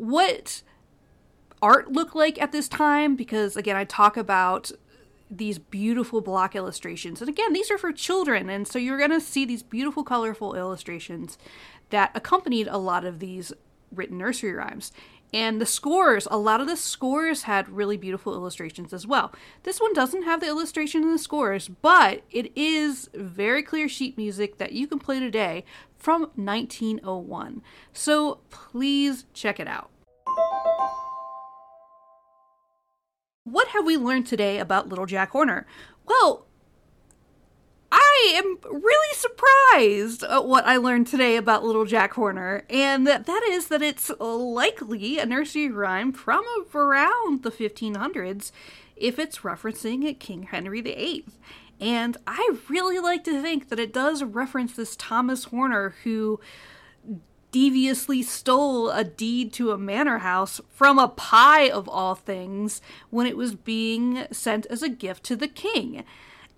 what 0.00 0.62
art 1.60 1.92
looked 1.92 2.16
like 2.16 2.40
at 2.40 2.52
this 2.52 2.68
time 2.68 3.16
because 3.16 3.54
again 3.54 3.76
I 3.76 3.84
talk 3.84 4.16
about 4.16 4.72
these 5.30 5.58
beautiful 5.58 6.20
block 6.20 6.56
illustrations. 6.56 7.20
And 7.20 7.28
again, 7.28 7.52
these 7.52 7.70
are 7.70 7.78
for 7.78 7.92
children 7.92 8.48
and 8.50 8.66
so 8.66 8.78
you're 8.78 8.98
going 8.98 9.10
to 9.10 9.20
see 9.20 9.44
these 9.44 9.62
beautiful 9.62 10.02
colorful 10.02 10.54
illustrations 10.54 11.38
that 11.90 12.10
accompanied 12.14 12.66
a 12.66 12.78
lot 12.78 13.04
of 13.04 13.18
these 13.20 13.52
written 13.92 14.18
nursery 14.18 14.52
rhymes. 14.52 14.90
And 15.32 15.60
the 15.60 15.66
scores, 15.66 16.26
a 16.30 16.36
lot 16.36 16.60
of 16.60 16.66
the 16.66 16.76
scores 16.76 17.42
had 17.42 17.68
really 17.68 17.96
beautiful 17.96 18.34
illustrations 18.34 18.92
as 18.92 19.06
well. 19.06 19.32
This 19.62 19.80
one 19.80 19.92
doesn't 19.92 20.24
have 20.24 20.40
the 20.40 20.48
illustration 20.48 21.02
in 21.02 21.12
the 21.12 21.18
scores, 21.18 21.68
but 21.68 22.22
it 22.30 22.50
is 22.56 23.08
very 23.14 23.62
clear 23.62 23.88
sheet 23.88 24.16
music 24.16 24.58
that 24.58 24.72
you 24.72 24.86
can 24.86 24.98
play 24.98 25.20
today 25.20 25.64
from 25.96 26.22
1901. 26.34 27.62
So 27.92 28.40
please 28.50 29.26
check 29.32 29.60
it 29.60 29.68
out. 29.68 29.90
What 33.44 33.68
have 33.68 33.84
we 33.84 33.96
learned 33.96 34.26
today 34.26 34.58
about 34.58 34.88
Little 34.88 35.06
Jack 35.06 35.30
Horner? 35.30 35.66
Well, 36.06 36.46
I 38.22 38.34
am 38.36 38.58
really 38.70 39.14
surprised 39.14 40.24
at 40.24 40.44
what 40.44 40.66
I 40.66 40.76
learned 40.76 41.06
today 41.06 41.36
about 41.36 41.64
Little 41.64 41.86
Jack 41.86 42.12
Horner, 42.12 42.64
and 42.68 43.06
that 43.06 43.42
is 43.48 43.68
that 43.68 43.80
it's 43.80 44.10
likely 44.20 45.18
a 45.18 45.24
nursery 45.24 45.70
rhyme 45.70 46.12
from 46.12 46.44
around 46.74 47.42
the 47.42 47.50
1500s 47.50 48.52
if 48.94 49.18
it's 49.18 49.38
referencing 49.38 50.18
King 50.18 50.42
Henry 50.42 50.82
VIII. 50.82 51.24
And 51.80 52.18
I 52.26 52.56
really 52.68 52.98
like 52.98 53.24
to 53.24 53.40
think 53.40 53.70
that 53.70 53.80
it 53.80 53.94
does 53.94 54.22
reference 54.22 54.74
this 54.74 54.96
Thomas 54.96 55.44
Horner 55.44 55.94
who 56.04 56.40
deviously 57.52 58.22
stole 58.22 58.90
a 58.90 59.02
deed 59.02 59.50
to 59.54 59.70
a 59.72 59.78
manor 59.78 60.18
house 60.18 60.60
from 60.68 60.98
a 60.98 61.08
pie 61.08 61.70
of 61.70 61.88
all 61.88 62.14
things 62.14 62.82
when 63.08 63.26
it 63.26 63.38
was 63.38 63.54
being 63.54 64.26
sent 64.30 64.66
as 64.66 64.82
a 64.82 64.90
gift 64.90 65.24
to 65.24 65.36
the 65.36 65.48
king. 65.48 66.04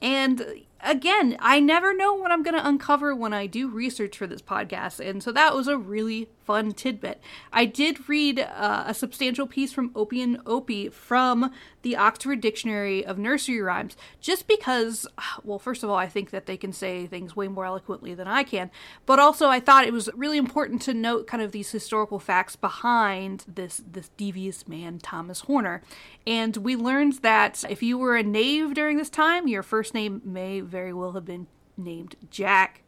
And 0.00 0.64
again, 0.82 1.36
I 1.38 1.60
never 1.60 1.94
know 1.94 2.14
what 2.14 2.30
I'm 2.30 2.42
going 2.42 2.56
to 2.56 2.66
uncover 2.66 3.14
when 3.14 3.32
I 3.32 3.46
do 3.46 3.68
research 3.68 4.16
for 4.18 4.26
this 4.26 4.42
podcast. 4.42 5.00
And 5.06 5.22
so 5.22 5.32
that 5.32 5.54
was 5.54 5.68
a 5.68 5.78
really 5.78 6.28
fun 6.44 6.72
tidbit. 6.72 7.20
I 7.52 7.64
did 7.66 8.08
read 8.08 8.40
uh, 8.40 8.84
a 8.86 8.94
substantial 8.94 9.46
piece 9.46 9.72
from 9.72 9.92
Opie 9.94 10.22
and 10.22 10.40
Opie 10.44 10.88
from 10.88 11.52
the 11.82 11.96
Oxford 11.96 12.40
Dictionary 12.40 13.04
of 13.04 13.18
Nursery 13.18 13.60
Rhymes, 13.60 13.96
just 14.20 14.46
because, 14.46 15.06
well, 15.44 15.58
first 15.58 15.82
of 15.82 15.90
all, 15.90 15.96
I 15.96 16.08
think 16.08 16.30
that 16.30 16.46
they 16.46 16.56
can 16.56 16.72
say 16.72 17.06
things 17.06 17.36
way 17.36 17.48
more 17.48 17.64
eloquently 17.64 18.14
than 18.14 18.28
I 18.28 18.42
can, 18.42 18.70
but 19.06 19.18
also 19.18 19.48
I 19.48 19.60
thought 19.60 19.86
it 19.86 19.92
was 19.92 20.08
really 20.14 20.38
important 20.38 20.82
to 20.82 20.94
note 20.94 21.26
kind 21.26 21.42
of 21.42 21.52
these 21.52 21.70
historical 21.70 22.18
facts 22.18 22.56
behind 22.56 23.44
this 23.46 23.82
this 23.90 24.10
devious 24.16 24.66
man, 24.66 24.98
Thomas 24.98 25.40
Horner. 25.40 25.82
And 26.26 26.56
we 26.58 26.76
learned 26.76 27.14
that 27.22 27.64
if 27.68 27.82
you 27.82 27.98
were 27.98 28.16
a 28.16 28.22
knave 28.22 28.74
during 28.74 28.96
this 28.96 29.10
time, 29.10 29.48
your 29.48 29.62
first 29.62 29.94
name 29.94 30.22
may 30.24 30.60
very 30.72 30.92
well 30.92 31.12
have 31.12 31.26
been 31.26 31.46
named 31.76 32.16
Jack. 32.30 32.82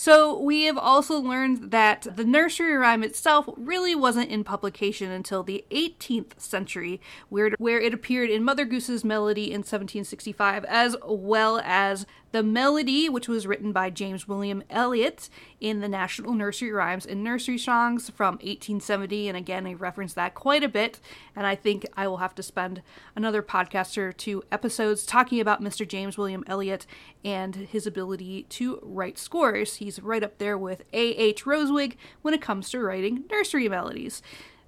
So, 0.00 0.38
we 0.38 0.62
have 0.66 0.78
also 0.78 1.18
learned 1.18 1.72
that 1.72 2.06
the 2.14 2.24
nursery 2.24 2.76
rhyme 2.76 3.02
itself 3.02 3.48
really 3.56 3.96
wasn't 3.96 4.30
in 4.30 4.44
publication 4.44 5.10
until 5.10 5.42
the 5.42 5.64
18th 5.72 6.38
century, 6.38 7.00
where, 7.30 7.50
where 7.58 7.80
it 7.80 7.92
appeared 7.92 8.30
in 8.30 8.44
Mother 8.44 8.64
Goose's 8.64 9.04
Melody 9.04 9.46
in 9.46 9.62
1765, 9.62 10.64
as 10.66 10.94
well 11.04 11.60
as 11.64 12.06
the 12.30 12.42
melody, 12.42 13.08
which 13.08 13.26
was 13.26 13.46
written 13.46 13.72
by 13.72 13.88
James 13.88 14.28
William 14.28 14.62
Eliot 14.68 15.30
in 15.60 15.80
the 15.80 15.88
National 15.88 16.34
Nursery 16.34 16.70
Rhymes 16.70 17.06
and 17.06 17.24
Nursery 17.24 17.56
Songs 17.56 18.10
from 18.10 18.34
1870. 18.34 19.28
And 19.28 19.36
again, 19.36 19.66
I 19.66 19.72
reference 19.72 20.12
that 20.14 20.34
quite 20.34 20.62
a 20.62 20.68
bit. 20.68 21.00
And 21.34 21.46
I 21.46 21.54
think 21.54 21.86
I 21.96 22.06
will 22.06 22.18
have 22.18 22.34
to 22.34 22.42
spend 22.42 22.82
another 23.16 23.42
podcast 23.42 23.96
or 23.96 24.12
two 24.12 24.42
episodes 24.52 25.06
talking 25.06 25.40
about 25.40 25.62
Mr. 25.62 25.88
James 25.88 26.18
William 26.18 26.44
Eliot 26.46 26.86
and 27.24 27.54
his 27.56 27.86
ability 27.86 28.44
to 28.50 28.78
write 28.82 29.18
scores. 29.18 29.76
He's 29.88 30.02
right 30.02 30.22
up 30.22 30.36
there 30.36 30.58
with 30.58 30.82
A.H. 30.92 31.46
Rosewig 31.46 31.96
when 32.20 32.34
it 32.34 32.42
comes 32.42 32.68
to 32.68 32.78
writing 32.78 33.24
nursery 33.30 33.70
melodies. 33.70 34.20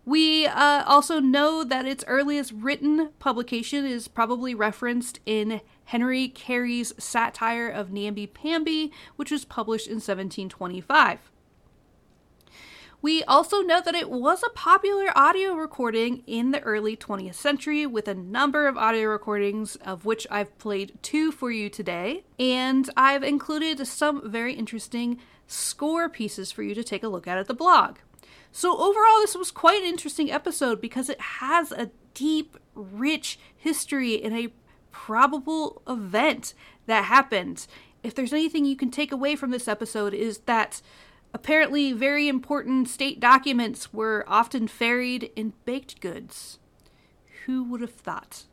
We 0.07 0.47
uh, 0.47 0.83
also 0.87 1.21
know 1.21 1.63
that 1.63 1.85
its 1.85 2.03
earliest 2.07 2.53
written 2.53 3.11
publication 3.19 3.85
is 3.85 4.09
probably 4.09 4.55
referenced 4.55 5.21
in 5.27 5.61
Henry 5.85 6.29
Carey's 6.29 6.95
satire 6.97 7.69
of 7.69 7.93
Namby 7.93 8.29
Pamby, 8.29 8.93
which 9.17 9.31
was 9.31 9.45
published 9.45 9.89
in 9.89 9.97
1725. 9.97 11.31
We 13.03 13.25
also 13.25 13.63
know 13.63 13.81
that 13.81 13.95
it 13.95 14.11
was 14.11 14.43
a 14.43 14.51
popular 14.51 15.11
audio 15.17 15.55
recording 15.55 16.23
in 16.27 16.51
the 16.51 16.61
early 16.61 16.99
20th 16.99 17.35
century 17.35 17.87
with 17.87 18.07
a 18.09 18.15
number 18.15 18.69
of 18.69 18.77
audio 18.77 19.09
recordings, 19.09 19.77
of 19.77 20.05
which 20.05 20.27
I've 20.31 20.57
played 20.59 20.99
two 21.01 21.33
for 21.33 21.51
you 21.51 21.71
today. 21.71 22.25
And 22.39 22.91
I've 22.99 23.23
included 23.23 23.87
some 23.87 24.31
very 24.31 24.53
interesting 24.53 25.19
score 25.47 26.11
pieces 26.11 26.53
for 26.53 26.63
you 26.63 26.75
to 26.75 26.85
take 26.85 27.03
a 27.03 27.09
look 27.09 27.27
at 27.27 27.39
at 27.39 27.47
the 27.47 27.55
blog. 27.55 27.97
So, 28.53 28.77
overall, 28.77 29.21
this 29.21 29.35
was 29.35 29.51
quite 29.51 29.81
an 29.81 29.89
interesting 29.89 30.31
episode 30.31 30.79
because 30.79 31.09
it 31.09 31.21
has 31.21 31.73
a 31.73 31.91
deep, 32.13 32.59
rich 32.75 33.39
history 33.57 34.23
and 34.23 34.37
a 34.37 34.53
probable 34.91 35.81
event 35.89 36.53
that 36.85 37.05
happened. 37.05 37.67
If 38.03 38.15
there's 38.15 38.35
anything 38.35 38.67
you 38.67 38.77
can 38.77 38.91
take 38.91 39.11
away 39.11 39.37
from 39.37 39.53
this 39.53 39.69
episode, 39.69 40.13
is 40.13 40.39
that 40.41 40.83
apparently 41.33 41.93
very 41.93 42.29
important 42.29 42.89
state 42.89 43.21
documents 43.21 43.93
were 43.93 44.25
often 44.27 44.69
ferried 44.69 45.31
in 45.37 45.53
baked 45.65 46.01
goods. 46.01 46.59
Who 47.47 47.65
would 47.65 47.81
have 47.81 47.95
thought? 47.95 48.45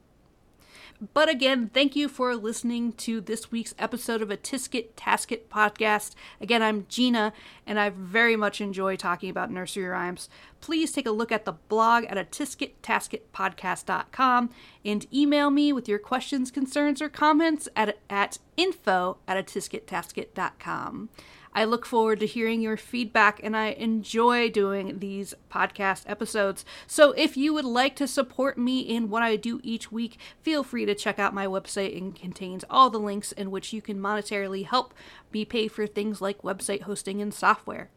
But 1.13 1.29
again, 1.29 1.69
thank 1.71 1.95
you 1.95 2.09
for 2.09 2.35
listening 2.35 2.93
to 2.93 3.21
this 3.21 3.51
week's 3.51 3.75
episode 3.77 4.23
of 4.23 4.31
a 4.31 4.37
Tisket 4.37 4.93
Tasket 4.95 5.41
podcast. 5.47 6.15
Again, 6.41 6.63
I'm 6.63 6.87
Gina, 6.89 7.33
and 7.67 7.79
I 7.79 7.89
very 7.89 8.35
much 8.35 8.59
enjoy 8.59 8.95
talking 8.95 9.29
about 9.29 9.51
nursery 9.51 9.85
rhymes. 9.85 10.27
Please 10.59 10.91
take 10.91 11.05
a 11.05 11.11
look 11.11 11.31
at 11.31 11.45
the 11.45 11.51
blog 11.51 12.05
at 12.05 12.17
a 12.17 12.23
tiskettasketpodcast.com 12.23 14.49
and 14.83 15.05
email 15.13 15.51
me 15.51 15.71
with 15.71 15.87
your 15.87 15.99
questions, 15.99 16.49
concerns, 16.49 16.99
or 16.99 17.09
comments 17.09 17.69
at, 17.75 17.99
at 18.09 18.39
info 18.55 19.17
at 19.27 19.45
tiskettasket.com. 19.45 21.09
I 21.53 21.65
look 21.65 21.86
forward 21.86 22.19
to 22.19 22.25
hearing 22.25 22.62
your 22.62 22.77
feedback 22.77 23.39
and 23.43 23.55
I 23.55 23.67
enjoy 23.67 24.49
doing 24.49 24.99
these 24.99 25.33
podcast 25.51 26.03
episodes. 26.07 26.65
So 26.86 27.12
if 27.12 27.36
you 27.36 27.53
would 27.53 27.65
like 27.65 27.95
to 27.97 28.07
support 28.07 28.57
me 28.57 28.81
in 28.81 29.10
what 29.10 29.23
I 29.23 29.36
do 29.36 29.60
each 29.63 29.91
week, 29.91 30.17
feel 30.41 30.63
free 30.63 30.86
to 30.86 30.95
check 30.95 31.19
out 31.19 31.33
my 31.33 31.47
website 31.47 31.97
and 31.97 32.15
contains 32.15 32.63
all 32.69 32.89
the 32.89 32.99
links 32.99 33.31
in 33.31 33.51
which 33.51 33.73
you 33.73 33.81
can 33.81 33.99
monetarily 33.99 34.65
help 34.65 34.93
me 35.33 35.45
pay 35.45 35.67
for 35.67 35.88
things 35.88 36.21
like 36.21 36.41
website 36.41 36.83
hosting 36.83 37.21
and 37.21 37.33
software. 37.33 37.89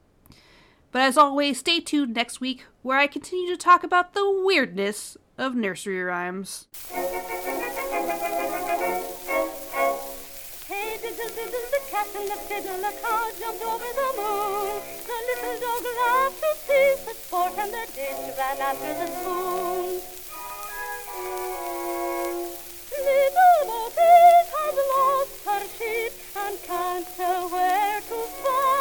But 0.92 1.02
as 1.02 1.16
always, 1.16 1.58
stay 1.58 1.80
tuned 1.80 2.14
next 2.14 2.40
week 2.40 2.64
where 2.82 2.98
I 2.98 3.06
continue 3.06 3.48
to 3.50 3.56
talk 3.56 3.84
about 3.84 4.14
the 4.14 4.28
weirdness 4.44 5.16
of 5.38 5.54
nursery 5.54 6.02
rhymes. 6.02 6.66
And 12.16 12.28
the 12.28 12.36
fiddle, 12.48 12.78
the 12.78 12.92
cow 13.02 13.30
jumped 13.38 13.62
over 13.62 13.90
the 14.00 14.08
moon. 14.18 14.82
The 15.06 15.18
little 15.28 15.56
dog 15.60 15.84
laughed 16.00 16.40
to 16.40 16.50
see 16.66 16.88
the 17.06 17.14
sport, 17.14 17.52
and 17.58 17.72
the 17.72 17.84
dish 17.94 18.22
ran 18.38 18.58
after 18.58 18.92
the 19.00 19.06
spoon. 19.06 20.00
Little 23.06 23.60
Bo 23.66 23.80
Peep 23.96 24.46
has 24.56 24.76
lost 24.92 25.34
her 25.46 25.64
sheep 25.76 26.12
and 26.36 26.62
can't 26.62 27.06
tell 27.16 27.48
where 27.48 28.00
to 28.00 28.18
find 28.42 28.79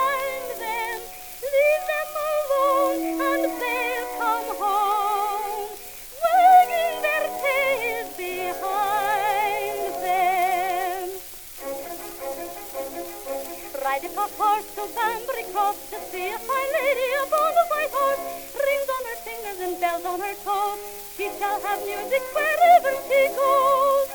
Marshal 14.80 14.96
Banbury 14.96 15.44
Cross 15.52 15.90
to 15.90 16.00
see 16.10 16.30
a 16.30 16.38
fine 16.40 16.72
lady 16.80 17.08
upon 17.24 17.52
a 17.52 17.66
white 17.68 17.92
horse. 17.92 18.24
Rings 18.56 18.90
on 18.96 19.04
her 19.10 19.20
fingers 19.28 19.60
and 19.68 19.80
bells 19.80 20.06
on 20.06 20.20
her 20.22 20.36
toes. 20.40 20.80
She 21.18 21.28
shall 21.38 21.60
have 21.60 21.84
music 21.84 22.24
wherever 22.32 22.94
she 23.08 23.28
goes. 23.36 24.08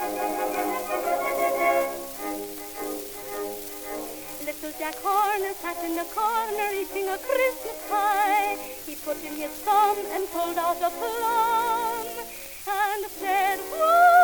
Little 4.46 4.72
Jack 4.78 4.96
Horner 5.04 5.52
sat 5.60 5.84
in 5.84 5.96
the 5.96 6.08
corner 6.14 6.68
eating 6.72 7.08
a 7.08 7.18
Christmas 7.18 7.78
pie. 7.90 8.56
He 8.86 8.94
put 8.96 9.22
in 9.22 9.36
his 9.36 9.52
thumb 9.68 9.98
and 10.12 10.26
pulled 10.30 10.56
out 10.56 10.80
a 10.80 10.88
plum 10.88 12.06
and 12.68 13.04
said, 13.10 13.58
Whoa! 13.58 14.23